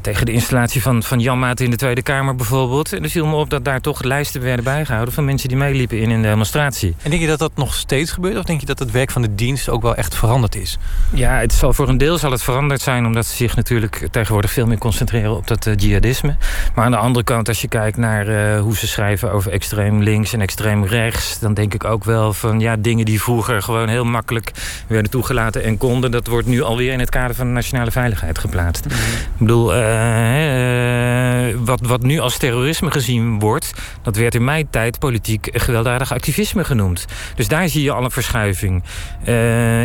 [0.01, 2.93] tegen de installatie van, van Jan Maat in de Tweede Kamer bijvoorbeeld.
[2.93, 5.13] En er viel me op dat daar toch lijsten werden bijgehouden...
[5.13, 6.95] van mensen die meeliepen in een demonstratie.
[7.03, 8.37] En denk je dat dat nog steeds gebeurt?
[8.37, 10.77] Of denk je dat het werk van de dienst ook wel echt veranderd is?
[11.13, 13.05] Ja, het zal voor een deel zal het veranderd zijn...
[13.05, 16.35] omdat ze zich natuurlijk tegenwoordig veel meer concentreren op dat eh, jihadisme.
[16.75, 19.31] Maar aan de andere kant, als je kijkt naar eh, hoe ze schrijven...
[19.31, 21.39] over extreem links en extreem rechts...
[21.39, 24.51] dan denk ik ook wel van ja, dingen die vroeger gewoon heel makkelijk
[24.87, 26.11] werden toegelaten en konden...
[26.11, 28.85] dat wordt nu alweer in het kader van de nationale veiligheid geplaatst.
[28.85, 28.91] Ik
[29.37, 33.73] bedoel, eh, wat, wat nu als terrorisme gezien wordt...
[34.01, 37.05] dat werd in mijn tijd politiek gewelddadig activisme genoemd.
[37.35, 38.83] Dus daar zie je al een verschuiving.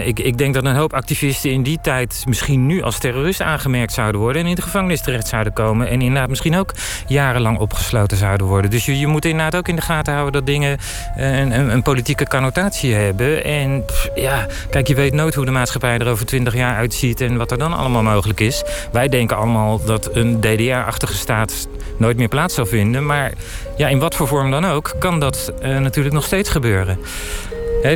[0.05, 2.25] Ik, ik denk dat een hoop activisten in die tijd...
[2.27, 4.43] misschien nu als terrorist aangemerkt zouden worden...
[4.43, 5.89] en in de gevangenis terecht zouden komen...
[5.89, 6.73] en inderdaad misschien ook
[7.07, 8.71] jarenlang opgesloten zouden worden.
[8.71, 10.33] Dus je, je moet inderdaad ook in de gaten houden...
[10.33, 10.79] dat dingen
[11.17, 13.45] eh, een, een, een politieke connotatie hebben.
[13.45, 17.21] En ja, kijk, je weet nooit hoe de maatschappij er over twintig jaar uitziet...
[17.21, 18.63] en wat er dan allemaal mogelijk is.
[18.93, 23.07] Wij denken allemaal dat een DDR-achtige staat nooit meer plaats zal vinden.
[23.07, 23.33] Maar
[23.77, 26.99] ja, in wat voor vorm dan ook, kan dat eh, natuurlijk nog steeds gebeuren.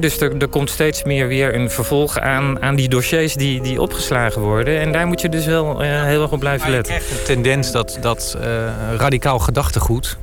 [0.01, 3.81] Dus er, er komt steeds meer weer een vervolg aan, aan die dossiers die, die
[3.81, 4.81] opgeslagen worden.
[4.81, 6.95] En daar moet je dus wel eh, heel erg op blijven letten.
[6.95, 8.49] De tendens dat, dat eh,
[8.97, 10.17] radicaal gedachtegoed...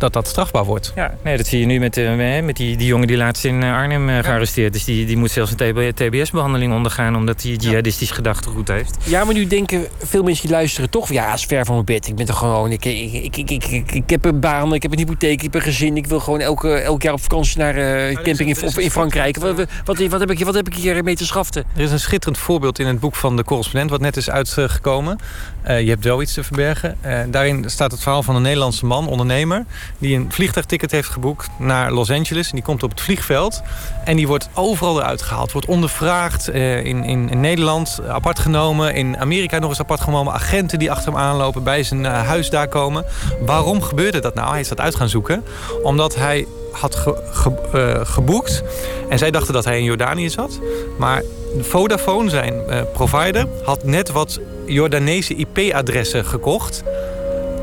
[0.00, 0.92] dat dat strafbaar wordt.
[0.94, 3.62] Ja, nee, dat zie je nu met, eh, met die, die jongen die laatst in
[3.62, 4.84] eh, Arnhem eh, gearresteerd is.
[4.84, 7.16] Die, die moet zelfs een TBS-behandeling ondergaan...
[7.16, 8.96] omdat hij jihadistisch gedachtegoed heeft.
[9.04, 11.12] Ja, maar nu denken veel mensen die luisteren toch...
[11.12, 12.08] ja, is ver van mijn bed.
[12.08, 12.72] Ik ben toch gewoon...
[12.72, 15.42] Ik, ik, ik, ik, ik, ik, ik heb een baan, ik heb een hypotheek, ik
[15.42, 15.96] heb een gezin.
[15.96, 19.36] Ik wil gewoon elke, elk jaar op vakantie naar eh camping in, of in Frankrijk.
[19.36, 21.64] Wat, wat, wat, heb ik, wat heb ik hier mee te schaften?
[21.76, 23.90] Er is een schitterend voorbeeld in het boek van de correspondent...
[23.90, 25.18] wat net is uitgekomen.
[25.62, 26.96] Eh, je hebt wel iets te verbergen.
[27.30, 29.64] Daarin staat het verhaal van een Nederlandse man, ondernemer...
[29.98, 32.48] die een vliegtuigticket heeft geboekt naar Los Angeles.
[32.48, 33.62] En die komt op het vliegveld.
[34.04, 35.52] En die wordt overal eruit gehaald.
[35.52, 38.94] Wordt ondervraagd eh, in, in, Nederland, apart genomen.
[38.94, 40.32] In Amerika nog eens apart genomen.
[40.32, 43.04] Agenten die achter hem aanlopen, bij zijn eh, huis daar komen.
[43.40, 44.50] Waarom gebeurde dat nou?
[44.50, 45.44] Hij is dat uit gaan zoeken.
[45.82, 48.62] Omdat hij had ge- ge- eh, geboekt.
[49.08, 50.58] En zij dachten dat hij in Jordanië zat.
[50.98, 51.22] Maar
[51.60, 56.82] Vodafone, zijn eh, provider, had net wat Jordaanese IP-adressen gekocht.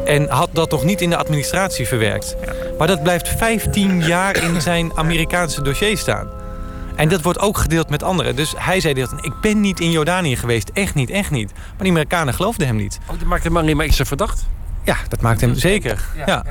[0.08, 2.36] En had dat nog niet in de administratie verwerkt.
[2.78, 6.28] Maar dat blijft 15 jaar in zijn Amerikaanse dossier staan.
[6.96, 8.36] En dat wordt ook gedeeld met anderen.
[8.36, 10.70] Dus hij zei dat ik ben niet in Jordanië geweest.
[10.74, 11.52] Echt niet, echt niet.
[11.54, 13.00] Maar die Amerikanen geloofden hem niet.
[13.08, 14.46] Oh, dat maakt hem alleen maar extra verdacht.
[14.84, 16.06] Ja, dat maakt hem zeker.
[16.26, 16.44] Ja.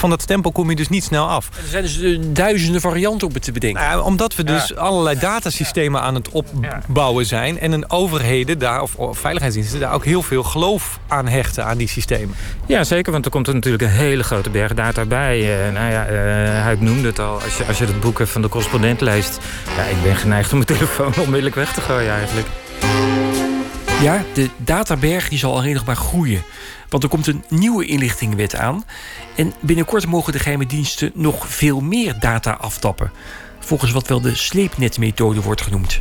[0.00, 1.48] Van dat stempel kom je dus niet snel af.
[1.48, 3.82] Er zijn dus eh, duizenden varianten op het te bedenken.
[3.82, 7.58] Nou, omdat we dus allerlei datasystemen aan het opbouwen zijn...
[7.58, 9.80] en een overheden daar, of, of veiligheidsdiensten...
[9.80, 12.34] daar ook heel veel geloof aan hechten aan die systemen.
[12.66, 15.66] Ja, zeker, want er komt er natuurlijk een hele grote berg data bij.
[15.66, 16.14] Eh, nou ja, eh,
[16.62, 17.40] hij noemde het al.
[17.42, 19.38] Als je, als je het boek van de correspondent leest...
[19.76, 22.46] ja, ik ben geneigd om mijn telefoon onmiddellijk weg te gooien eigenlijk.
[24.02, 26.42] Ja, de databerg die zal alleen nog maar groeien.
[26.88, 28.84] Want er komt een nieuwe inlichtingenwet aan.
[29.36, 33.12] En binnenkort mogen de geheime diensten nog veel meer data aftappen.
[33.58, 35.98] Volgens wat wel de sleepnetmethode wordt genoemd.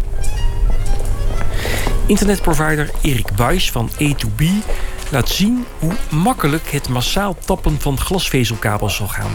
[2.06, 4.44] Internetprovider Erik Buijs van A2B
[5.12, 9.32] laat zien hoe makkelijk het massaal tappen van glasvezelkabels zal gaan.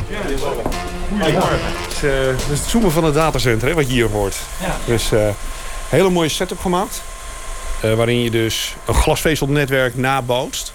[1.09, 1.59] Goedemorgen.
[1.62, 4.37] Het is, eh, het is het zoomen van het datacenter, hè, wat je hier hoort.
[4.87, 5.29] Dus eh
[5.88, 7.03] hele mooie setup gemaakt.
[7.84, 10.72] Eh, waarin je dus een glasvezelnetwerk nabootst.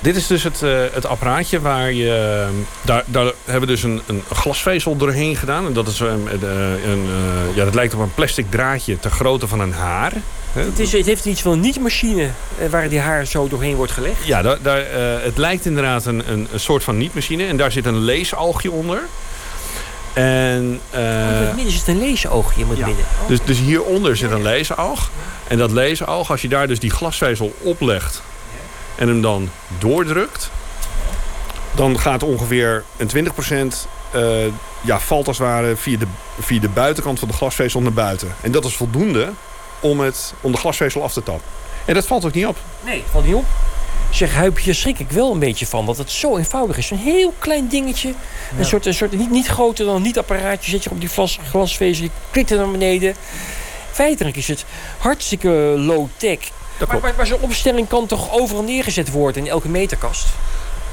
[0.00, 2.46] Dit is dus het, eh, het apparaatje waar je...
[2.82, 5.66] Daar, daar hebben we dus een, een glasvezel doorheen gedaan.
[5.66, 6.42] En dat, is, een, een,
[6.90, 10.12] een, eh, ja, dat lijkt op een plastic draadje ter grootte van een haar.
[10.52, 13.92] Het, is, het heeft iets van een niet-machine eh, waar die haar zo doorheen wordt
[13.92, 14.26] gelegd.
[14.26, 17.46] Ja, daar, daar, eh, het lijkt inderdaad een, een, soort van nietmachine.
[17.46, 19.02] En daar zit een leesoogje onder.
[20.12, 23.04] En, eh, in het midden zit een leesoogje in het midden.
[23.22, 23.28] Oh.
[23.28, 25.10] dus, dus hieronder zit een leesoog.
[25.48, 28.22] En dat leesoog, als je daar dus die glasvezel oplegt...
[28.94, 30.50] en hem dan doordrukt...
[31.74, 33.10] dan gaat ongeveer een
[33.74, 34.44] 20% eh,
[34.80, 36.06] ja, valt als het ware via de,
[36.40, 38.34] via de buitenkant van de glasvezel naar buiten.
[38.40, 39.30] En dat is voldoende
[39.80, 41.46] om, het, om de glasvezel af te tappen.
[41.84, 42.56] En dat valt ook niet op.
[42.80, 43.44] Nee, valt niet op.
[44.12, 45.86] Zeg, Huip, hier schrik ik wel een beetje van.
[45.86, 46.90] Dat het zo eenvoudig is.
[46.90, 48.14] Een heel klein dingetje.
[48.58, 50.70] Een soort, een soort niet, niet groter dan een niet-apparaatje.
[50.70, 52.04] Zet je op die glas, glasvezel.
[52.04, 53.14] Je klikt er naar beneden.
[53.90, 54.64] Feitelijk is het
[54.98, 56.38] hartstikke low-tech.
[56.88, 60.26] Maar, maar, maar zo'n opstelling kan toch overal neergezet worden in elke meterkast?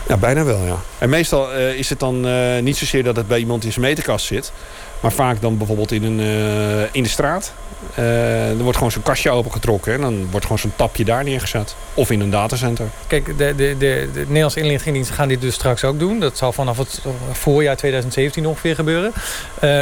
[0.08, 0.78] Ja, bijna wel, ja.
[0.98, 3.86] En meestal eh, is het dan eh, niet zozeer dat het bij iemand in zijn
[3.86, 4.52] meterkast zit.
[5.00, 7.54] Maar vaak dan bijvoorbeeld in, een, eh, in de straat.
[7.96, 9.94] Er wordt gewoon zo'n kastje opengetrokken.
[9.94, 11.76] En dan wordt gewoon zo'n tapje daar neergezet.
[11.94, 12.86] Of in een datacenter.
[13.08, 16.20] Kijk, de, de, de, de Nederlandse inlichtingendiensten gaan dit dus straks ook doen.
[16.20, 19.14] Dat zal vanaf het voorjaar 2017 ongeveer gebeuren.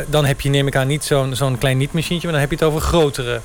[0.07, 2.27] Dan heb je, neem ik aan, niet zo'n zo'n klein niet-machientje...
[2.27, 3.41] maar dan heb je het over grotere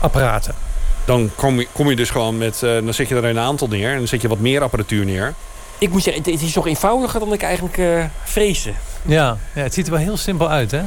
[0.00, 0.67] apparaten.
[1.08, 2.62] Dan kom je, kom je dus gewoon met...
[2.62, 3.90] eh, dan zet je er een aantal neer.
[3.90, 5.34] En dan zet je wat meer apparatuur neer.
[5.78, 8.70] Ik moet zeggen, het, is nog eenvoudiger dan ik eigenlijk eh, vreesde.
[9.02, 10.82] Ja, ja, het ziet er wel heel simpel uit, hè?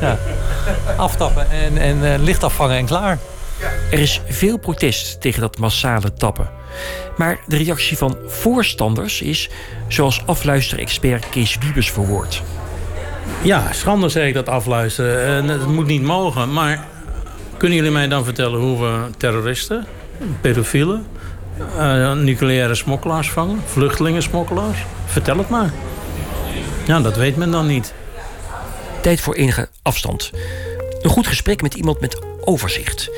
[0.00, 0.18] Ja.
[0.96, 3.18] Aftappen en, en eh, licht afvangen en klaar.
[3.90, 6.50] Er is veel protest tegen dat massale tappen.
[7.16, 9.50] Maar de reactie van voorstanders is,
[9.88, 12.42] zoals afluisterexpert Kees Wiebes verwoordt.
[13.42, 15.26] Ja, schande zeg ik dat afluisteren.
[15.26, 16.52] En het moet niet mogen.
[16.52, 16.86] Maar
[17.56, 19.86] kunnen jullie mij dan vertellen hoe we terroristen,
[20.40, 21.06] pedofielen,
[21.78, 24.78] eh, nucleaire smokkelaars vangen, vluchtelingensmokkelaars?
[25.06, 25.72] Vertel het maar.
[26.86, 27.94] Ja, dat weet men dan niet.
[29.00, 30.30] Tijd voor enige afstand.
[31.02, 33.10] Een goed gesprek met iemand met overzicht.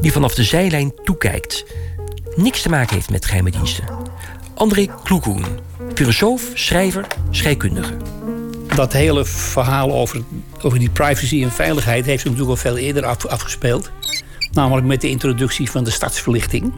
[0.00, 1.64] Die vanaf de zijlijn toekijkt.
[2.36, 3.84] Niks te maken heeft met geheime diensten.
[4.54, 5.44] André Kloekoen,
[5.94, 7.96] filosoof, schrijver, scheikundige.
[8.74, 10.22] Dat hele verhaal over,
[10.62, 13.90] over die privacy en veiligheid heeft zich natuurlijk al veel eerder af, afgespeeld.
[14.52, 16.72] Namelijk met de introductie van de stadsverlichting.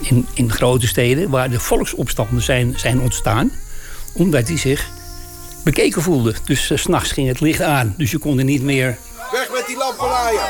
[0.00, 3.50] In, in grote steden waar de volksopstanden zijn, zijn ontstaan.
[4.12, 4.86] Omdat die zich
[5.64, 6.36] bekeken voelden.
[6.44, 7.94] Dus s s'nachts ging het licht aan.
[7.96, 8.98] Dus je kon er niet meer
[9.32, 10.40] Weg met die lampenlaaien.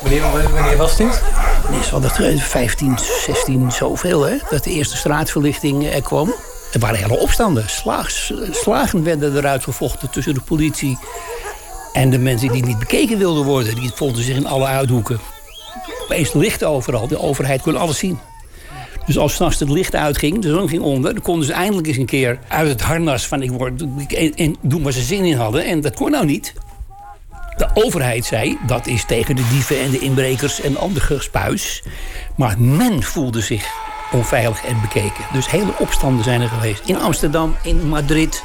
[0.00, 1.22] Wanneer, wanneer was dit?
[1.62, 2.18] Wanneer zal dat?
[2.18, 4.36] eh, 15, 16, zoveel, hè?
[4.50, 6.34] Dat de eerste straatverlichting er kwam.
[6.72, 7.64] Er waren hele opstanden.
[8.50, 10.98] Slagen werden eruit gevochten tussen de politie
[11.92, 13.74] en de mensen die niet bekeken wilden worden.
[13.74, 15.20] Die vonden zich in alle uithoeken.
[16.02, 17.08] Opeens licht overal.
[17.08, 18.18] De overheid kon alles zien.
[19.06, 21.14] Dus als s'nachts het licht uitging, de zon ging onder...
[21.14, 23.82] dan konden ze eindelijk eens een keer uit het harnas van ik word...
[24.08, 25.64] en, en doen waar ze zin in hadden.
[25.64, 26.54] En dat kon nou niet.
[27.56, 31.82] De overheid zei, dat is tegen de dieven en de inbrekers en ander gespuis.
[32.36, 33.79] Maar men voelde zich
[34.12, 35.24] onveilig en bekeken.
[35.32, 36.82] Dus hele opstanden zijn er geweest.
[36.84, 38.42] In Amsterdam, in Madrid,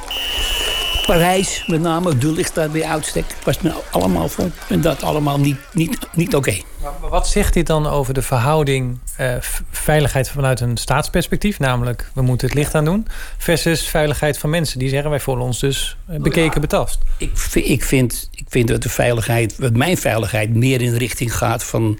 [1.06, 2.18] Parijs met name.
[2.18, 3.24] De ligt daar bij uitstek.
[3.44, 6.60] Was men allemaal vond men dat allemaal niet, niet, niet oké.
[6.82, 9.34] Maar wat zegt dit dan over de verhouding eh,
[9.70, 11.58] veiligheid vanuit een staatsperspectief?
[11.58, 13.06] Namelijk, we moeten het licht aan doen.
[13.38, 14.78] Versus veiligheid van mensen.
[14.78, 16.98] Die zeggen, wij voelen ons dus eh, bekeken, betast.
[17.16, 21.36] Ik, ik, vind, ik vind dat de veiligheid, wat mijn veiligheid, meer in de richting
[21.36, 21.98] gaat van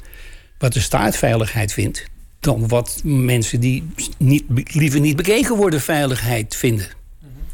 [0.58, 2.06] wat de staat veiligheid vindt.
[2.46, 6.86] Dan wat mensen die niet, liever niet bekeken worden veiligheid vinden.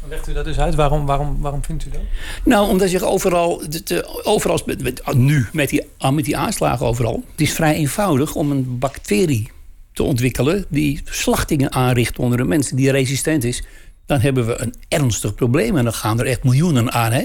[0.09, 0.75] Legt u dat dus uit?
[0.75, 1.99] Waarom, waarom, waarom vindt u dat?
[2.45, 6.85] Nou, omdat zich overal, de, de- overal met, met- nu met die, met die aanslagen
[6.85, 7.23] overal.
[7.31, 9.51] Het is vrij eenvoudig om een bacterie
[9.93, 13.63] te ontwikkelen die slachtingen aanricht onder een mens die resistent is.
[14.05, 17.23] Dan hebben we een ernstig probleem en dan gaan er echt miljoenen aan, hè?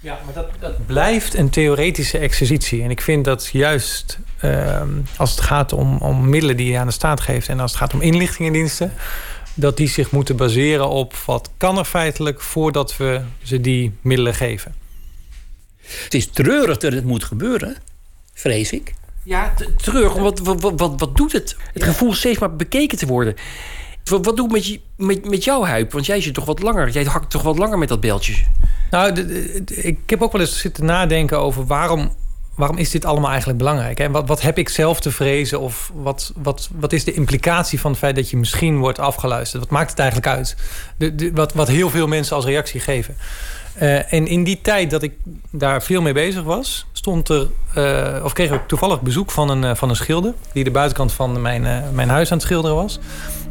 [0.00, 2.82] Ja, maar dat, dat blijft een theoretische exercitie.
[2.82, 6.86] En ik vind dat juist ehm, als het gaat om, om middelen die je aan
[6.86, 7.48] de staat geeft...
[7.48, 8.92] en als het gaat om inlichtingendiensten...
[9.54, 12.40] dat die zich moeten baseren op wat kan er feitelijk...
[12.40, 14.74] voordat we ze die middelen geven.
[15.80, 17.76] Het is treurig dat het moet gebeuren,
[18.34, 18.94] vrees ik.
[19.24, 20.14] Ja, t- terug.
[20.14, 21.56] Wat, wat, wat, wat, doet het?
[21.72, 23.34] Het gevoel steeds maar bekeken te worden.
[24.04, 25.92] Wat, wat doet het met, je, met, met jouw huip?
[25.92, 26.90] Want jij zit toch wat langer.
[26.90, 28.34] Jij hakt toch wat langer met dat beltje.
[28.90, 29.20] Nou,
[29.66, 32.12] ik heb ook wel eens zitten nadenken over waarom,
[32.54, 34.00] waarom is dit allemaal eigenlijk belangrijk?
[34.00, 35.60] En wat, wat heb ik zelf te vrezen?
[35.60, 39.62] Of wat, wat, wat is de implicatie van het feit dat je misschien wordt afgeluisterd?
[39.62, 40.56] Wat maakt het eigenlijk uit?
[40.96, 43.16] De, wat, wat heel veel mensen als reactie geven.
[43.74, 45.12] Eh, en in die tijd dat ik
[45.50, 49.64] daar veel mee bezig was, stond er, eh, of kreeg ik toevallig bezoek van een,
[49.64, 50.34] eh, van een schilder.
[50.52, 52.98] die de buitenkant van mijn, mijn huis aan het schilderen was.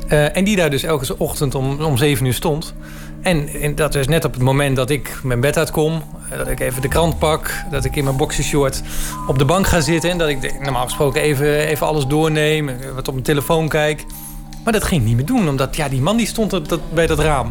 [0.07, 2.73] En die daar dus elke ochtend om, om 7 uur stond.
[3.21, 6.47] En, en dat is net op het moment dat ik mijn bed uitkom, eh, dat
[6.47, 8.81] ik even de krant pak, dat ik in mijn boxershort
[9.27, 12.75] op de bank ga zitten en dat ik normaal gesproken even, even alles doorneem, eh,
[12.95, 14.05] wat op mijn telefoon kijk.
[14.63, 16.61] Maar dat ging ik niet meer doen, omdat ja, die man die stond
[16.93, 17.47] bij dat raam.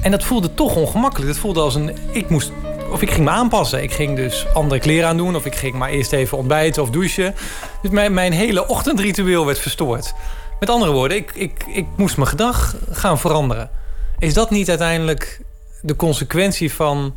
[0.00, 1.30] En dat voelde toch ongemakkelijk.
[1.30, 1.96] Dat voelde als een.
[2.10, 2.52] Ik moest.
[2.90, 3.82] Of ik ging me aanpassen.
[3.82, 5.36] Ik ging dus andere kleren aandoen.
[5.36, 7.34] Of ik ging maar eerst even ontbijten of douchen.
[7.82, 10.14] Dus mijn, mijn hele ochtendritueel werd verstoord.
[10.60, 13.70] Met andere woorden, ik, ik, ik moest mijn gedrag gaan veranderen.
[14.22, 15.40] Is dat niet uiteindelijk
[15.80, 17.14] de consequentie van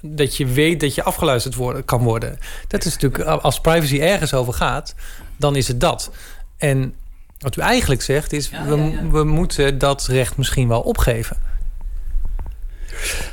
[0.00, 2.38] dat je weet dat je afgeluisterd worden, kan worden?
[2.68, 4.94] Dat is natuurlijk, als privacy ergens over gaat,
[5.36, 6.10] dan is het dat.
[6.56, 6.94] En
[7.38, 11.36] wat u eigenlijk zegt is, we, we moeten dat recht misschien wel opgeven.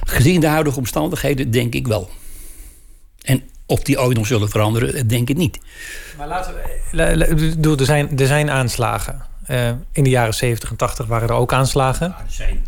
[0.03, 2.09] Gezien de huidige omstandigheden denk ik wel.
[3.21, 5.59] En Of die ooit nog zullen veranderen, denk ik niet.
[6.17, 7.75] Maar laten we.
[7.77, 9.25] Er zijn, er zijn aanslagen.
[9.51, 12.15] Uh, in de jaren 70 en 80 waren er ook aanslagen.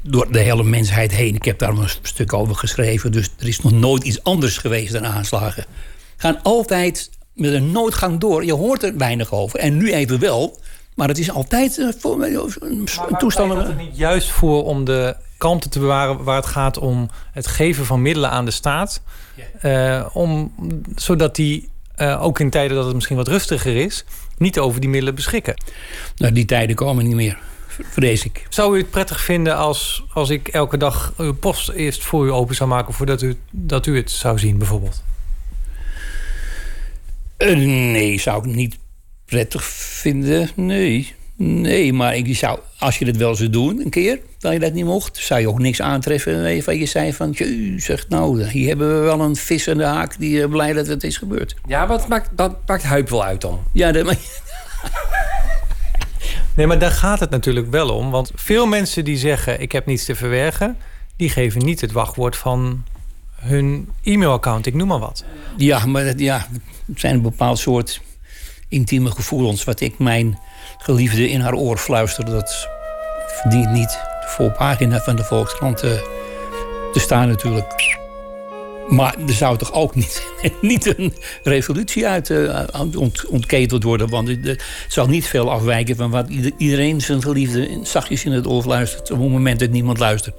[0.02, 1.36] Door de hele mensheid heen.
[1.36, 3.12] Ik heb daar een stuk over geschreven.
[3.12, 5.66] Dus er is nog nooit iets anders geweest dan aanslagen.
[6.18, 8.46] Gaan altijd met een noodgang door.
[8.46, 9.60] Je hoort er weinig over.
[9.60, 10.60] En nu even wel.
[10.96, 13.54] Maar het is altijd uh, voor een toestand.
[13.54, 17.48] Maar het niet juist voor om de kalmte te bewaren waar het gaat om het
[17.48, 19.02] geven van middelen aan de staat.
[19.62, 20.54] Uh, om,
[20.96, 24.06] zodat die uh, ook in tijden dat het misschien wat rustiger is,
[24.40, 25.64] niet over die middelen beschikken.
[26.16, 28.46] Nou, die tijden komen niet meer, vrees ik.
[28.50, 32.32] Zou u het prettig vinden als, als ik elke dag uw post eerst voor u
[32.32, 35.04] open zou maken voordat u, dat u het zou zien, bijvoorbeeld?
[37.38, 37.58] Uh,
[37.92, 38.78] nee, zou ik niet
[39.26, 40.50] prettig vinden.
[40.56, 41.18] Nee.
[41.42, 44.74] Nee, maar ik zou, als je het wel zou doen, een keer, dat je dat
[44.74, 48.68] niet mocht, zou je ook niks aantreffen van je zei van, je zegt nou, hier
[48.68, 51.56] hebben we wel een vis in de haak die uh, blij dat het is gebeurd.
[51.68, 53.64] Ja, wat maakt, dat maakt Huip wel uit dan?
[53.74, 54.18] Ja, dat, maar...
[56.56, 58.12] Nee, maar daar gaat het natuurlijk wel om.
[58.12, 60.78] Want veel mensen die zeggen, ik heb niets te verwerken...
[61.16, 62.84] die geven niet het wachtwoord van
[63.36, 65.24] hun e-mailaccount, ik noem maar wat.
[65.58, 66.48] Ja, maar ja,
[66.86, 68.02] het zijn een bepaald soort
[68.68, 69.64] intieme gevoelens...
[69.64, 70.40] wat ik mijn
[70.78, 72.32] geliefde in haar oor fluisterde.
[72.32, 72.68] Dat
[73.28, 76.10] verdient niet de voorpagina van de Volkskrant te,
[76.94, 77.98] te staan natuurlijk.
[78.90, 80.24] Maar er zou toch ook niet,
[80.62, 81.14] niet een
[81.44, 82.32] revolutie uit
[82.96, 84.10] ont, ontketeld worden.
[84.10, 88.62] Want het zal niet veel afwijken van wat iedereen zijn geliefde zachtjes in het oor
[88.62, 89.12] fluistert.
[89.12, 90.36] op het moment dat niemand luistert.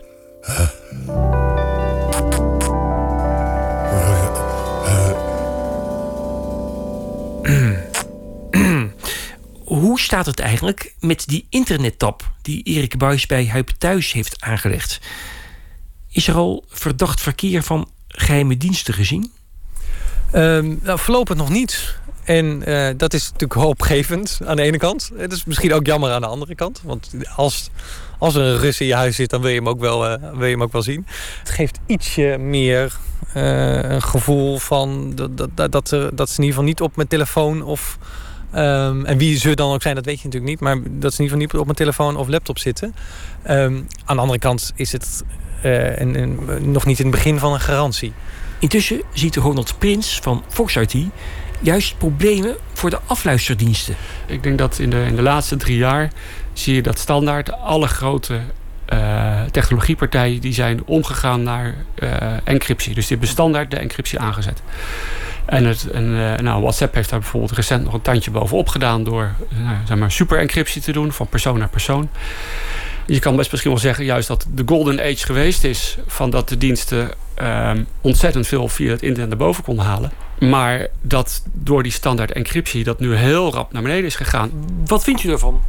[9.91, 15.01] Hoe staat het eigenlijk met die internettap die Erik Buis bij Huip Thuis heeft aangelegd?
[16.11, 19.32] Is er al verdacht verkeer van geheime diensten gezien?
[20.34, 21.99] Um, nou, voorlopig nog niet.
[22.24, 25.11] En uh, dat is natuurlijk hoopgevend aan de ene kant.
[25.16, 26.80] Het is misschien ook jammer aan de andere kant.
[26.84, 27.70] Want als,
[28.18, 30.30] als er een Rus in je huis zit, dan wil je hem ook wel, uh,
[30.32, 31.07] wil je hem ook wel zien.
[31.38, 32.97] Het geeft ietsje meer
[33.36, 36.80] uh, een gevoel van dat, dat, dat, dat, ze, dat ze in ieder geval niet
[36.80, 37.99] op mijn telefoon of
[38.55, 40.61] Um, en wie ze dan ook zijn, dat weet je natuurlijk niet.
[40.61, 42.95] Maar dat ze in ieder geval niet op mijn telefoon of laptop zitten.
[43.51, 45.25] Um, aan de andere kant is het
[45.65, 48.13] uh, een, een, nog niet in het begin van een garantie.
[48.59, 50.95] Intussen ziet Ronald Prins van Fox IT
[51.61, 53.97] juist problemen voor de afluisterdiensten.
[54.27, 56.11] Ik denk dat in de, in de laatste drie jaar
[56.53, 58.41] zie je dat standaard alle grote
[58.93, 62.13] uh, technologiepartijen die zijn omgegaan naar uh,
[62.45, 62.95] encryptie.
[62.95, 64.63] Dus die hebben standaard de encryptie aangezet.
[65.51, 69.05] En, het, en uh, nou, WhatsApp heeft daar bijvoorbeeld recent nog een tandje bovenop gedaan
[69.05, 72.09] door nou, zeg maar super encryptie te doen van persoon naar persoon.
[73.07, 76.49] Je kan best misschien wel zeggen juist dat de golden age geweest is van dat
[76.49, 77.11] de diensten
[77.43, 77.71] uh,
[78.01, 80.11] ontzettend veel via het internet naar boven konden halen.
[80.41, 84.51] Maar dat door die standaard encryptie dat nu heel rap naar beneden is gegaan.
[84.86, 85.61] Wat vindt u ervan?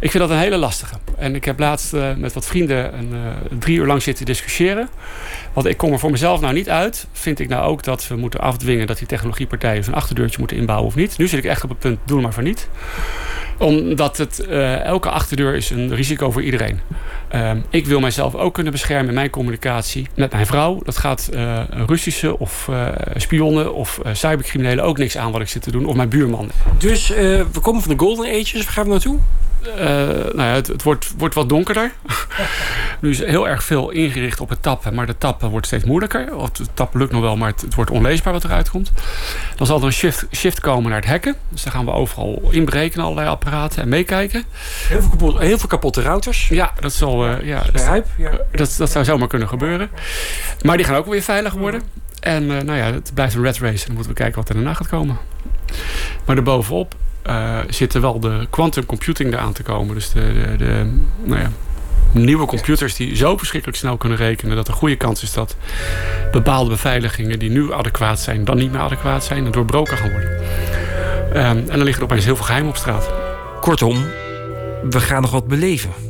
[0.00, 0.94] Ik vind dat een hele lastige.
[1.16, 3.18] En ik heb laatst uh, met wat vrienden een, uh,
[3.58, 4.88] drie uur lang zitten discussiëren.
[5.52, 7.06] Want ik kom er voor mezelf nou niet uit.
[7.12, 10.88] Vind ik nou ook dat we moeten afdwingen dat die technologiepartijen zo'n achterdeurtje moeten inbouwen
[10.88, 11.18] of niet.
[11.18, 12.68] Nu zit ik echt op het punt, doe maar voor niet
[13.58, 16.80] omdat het, uh, elke achterdeur is een risico voor iedereen.
[17.34, 20.80] Uh, ik wil mijzelf ook kunnen beschermen in mijn communicatie met mijn vrouw.
[20.84, 22.70] Dat gaat uh, Russische of
[23.16, 25.86] spionnen of cybercriminelen ook niks aan wat ik zit te doen.
[25.86, 26.50] Of mijn buurman.
[26.78, 28.64] Dus we komen van de golden ages.
[28.64, 29.18] Waar gaan we naartoe?
[29.66, 31.92] Uh, nou ja, het, het wordt, wordt, wat donkerder.
[33.00, 36.34] nu is heel erg veel ingericht op het tappen, maar de tappen wordt steeds moeilijker.
[36.34, 38.92] Of het tappen lukt nog wel, maar het, het, wordt onleesbaar wat eruit komt.
[39.56, 41.36] Dan zal er een shift, shift komen naar het hacken.
[41.48, 44.44] Dus dan gaan we overal inbreken, allerlei apparaten en meekijken.
[44.88, 46.48] Heel veel, kapot, heel veel kapotte routers.
[46.48, 48.30] Ja, dat, zal, uh, ja, dat, ja.
[48.52, 49.90] dat, dat, zou zomaar kunnen gebeuren.
[50.62, 51.82] Maar die gaan ook weer veilig worden.
[52.20, 53.80] En uh, nou ja, het blijft een red race.
[53.80, 55.18] En dan moeten we kijken wat er daarna gaat komen.
[56.24, 56.94] Maar erbovenop
[57.28, 59.94] uh, zitten wel de quantum computing eraan te komen.
[59.94, 60.90] Dus de, de, de
[61.24, 61.50] nou ja,
[62.12, 64.56] nieuwe computers die zo verschrikkelijk snel kunnen rekenen...
[64.56, 65.56] dat er goede kans is dat
[66.32, 68.44] bepaalde beveiligingen die nu adequaat zijn...
[68.44, 70.30] dan niet meer adequaat zijn en doorbroken gaan worden.
[71.28, 73.10] Um, en dan liggen er opeens heel veel geheim op straat.
[73.60, 74.04] Kortom,
[74.90, 76.07] we gaan nog wat beleven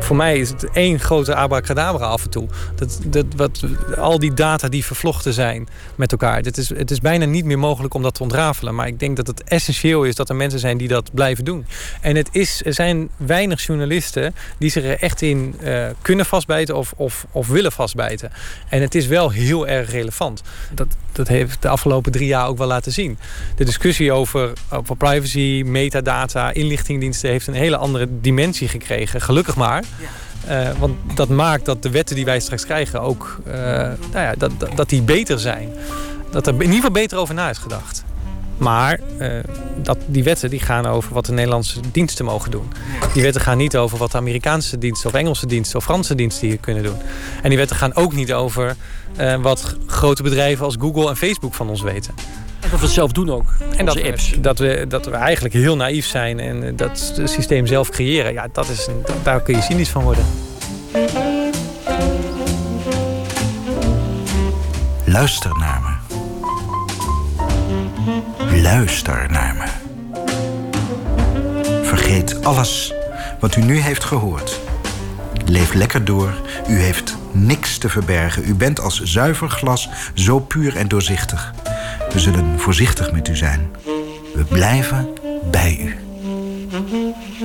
[0.00, 2.48] voor mij is het één grote abracadabra af en toe.
[2.74, 3.64] Dat, dat, wat,
[3.96, 6.40] al die data die vervlochten zijn met elkaar.
[6.40, 8.74] Het is, het is bijna niet meer mogelijk om dat te ontrafelen.
[8.74, 11.66] Maar ik denk dat het essentieel is dat er mensen zijn die dat blijven doen.
[12.00, 16.76] En het is, er zijn weinig journalisten die zich er echt in uh, kunnen vastbijten
[16.76, 18.32] of, of, of willen vastbijten.
[18.68, 20.42] En het is wel heel erg relevant.
[20.74, 23.18] Dat, dat heeft de afgelopen drie jaar ook wel laten zien.
[23.56, 29.20] De discussie over, over privacy, metadata, inlichtingdiensten heeft een hele andere dimensie gekregen.
[29.20, 29.84] Gelukkig maar.
[29.98, 30.08] Ja.
[30.48, 34.34] Uh, want dat maakt dat de wetten die wij straks krijgen ook uh, nou ja,
[34.38, 35.68] dat, dat, die beter zijn.
[36.30, 38.04] dat er in ieder geval beter over na is gedacht.
[38.58, 39.38] Maar uh,
[39.76, 42.72] dat, die wetten die gaan over wat de Nederlandse diensten mogen doen.
[43.12, 46.48] Die wetten gaan niet over wat de Amerikaanse diensten of Engelse diensten of Franse diensten
[46.48, 46.96] hier kunnen doen.
[47.42, 48.76] En die wetten gaan ook niet over
[49.40, 52.14] wat grote bedrijven als Google en Facebook van ons weten.
[52.70, 53.52] Dat we het zelf doen ook.
[53.76, 54.30] En dat apps.
[54.30, 58.32] We, dat, we, dat we eigenlijk heel naïef zijn en dat systeem zelf creëren.
[58.32, 60.24] Ja, dat is een, daar kun je cynisch van worden.
[65.04, 65.98] Luister naar me.
[68.62, 69.66] Luister naar me.
[71.82, 72.94] Vergeet alles
[73.40, 74.60] wat u nu heeft gehoord.
[75.44, 76.32] Leef lekker door.
[76.68, 78.48] U heeft niks te verbergen.
[78.48, 81.52] U bent als zuiver glas zo puur en doorzichtig.
[82.12, 83.70] We zullen voorzichtig met u zijn.
[84.34, 85.08] We blijven
[85.50, 85.96] bij u.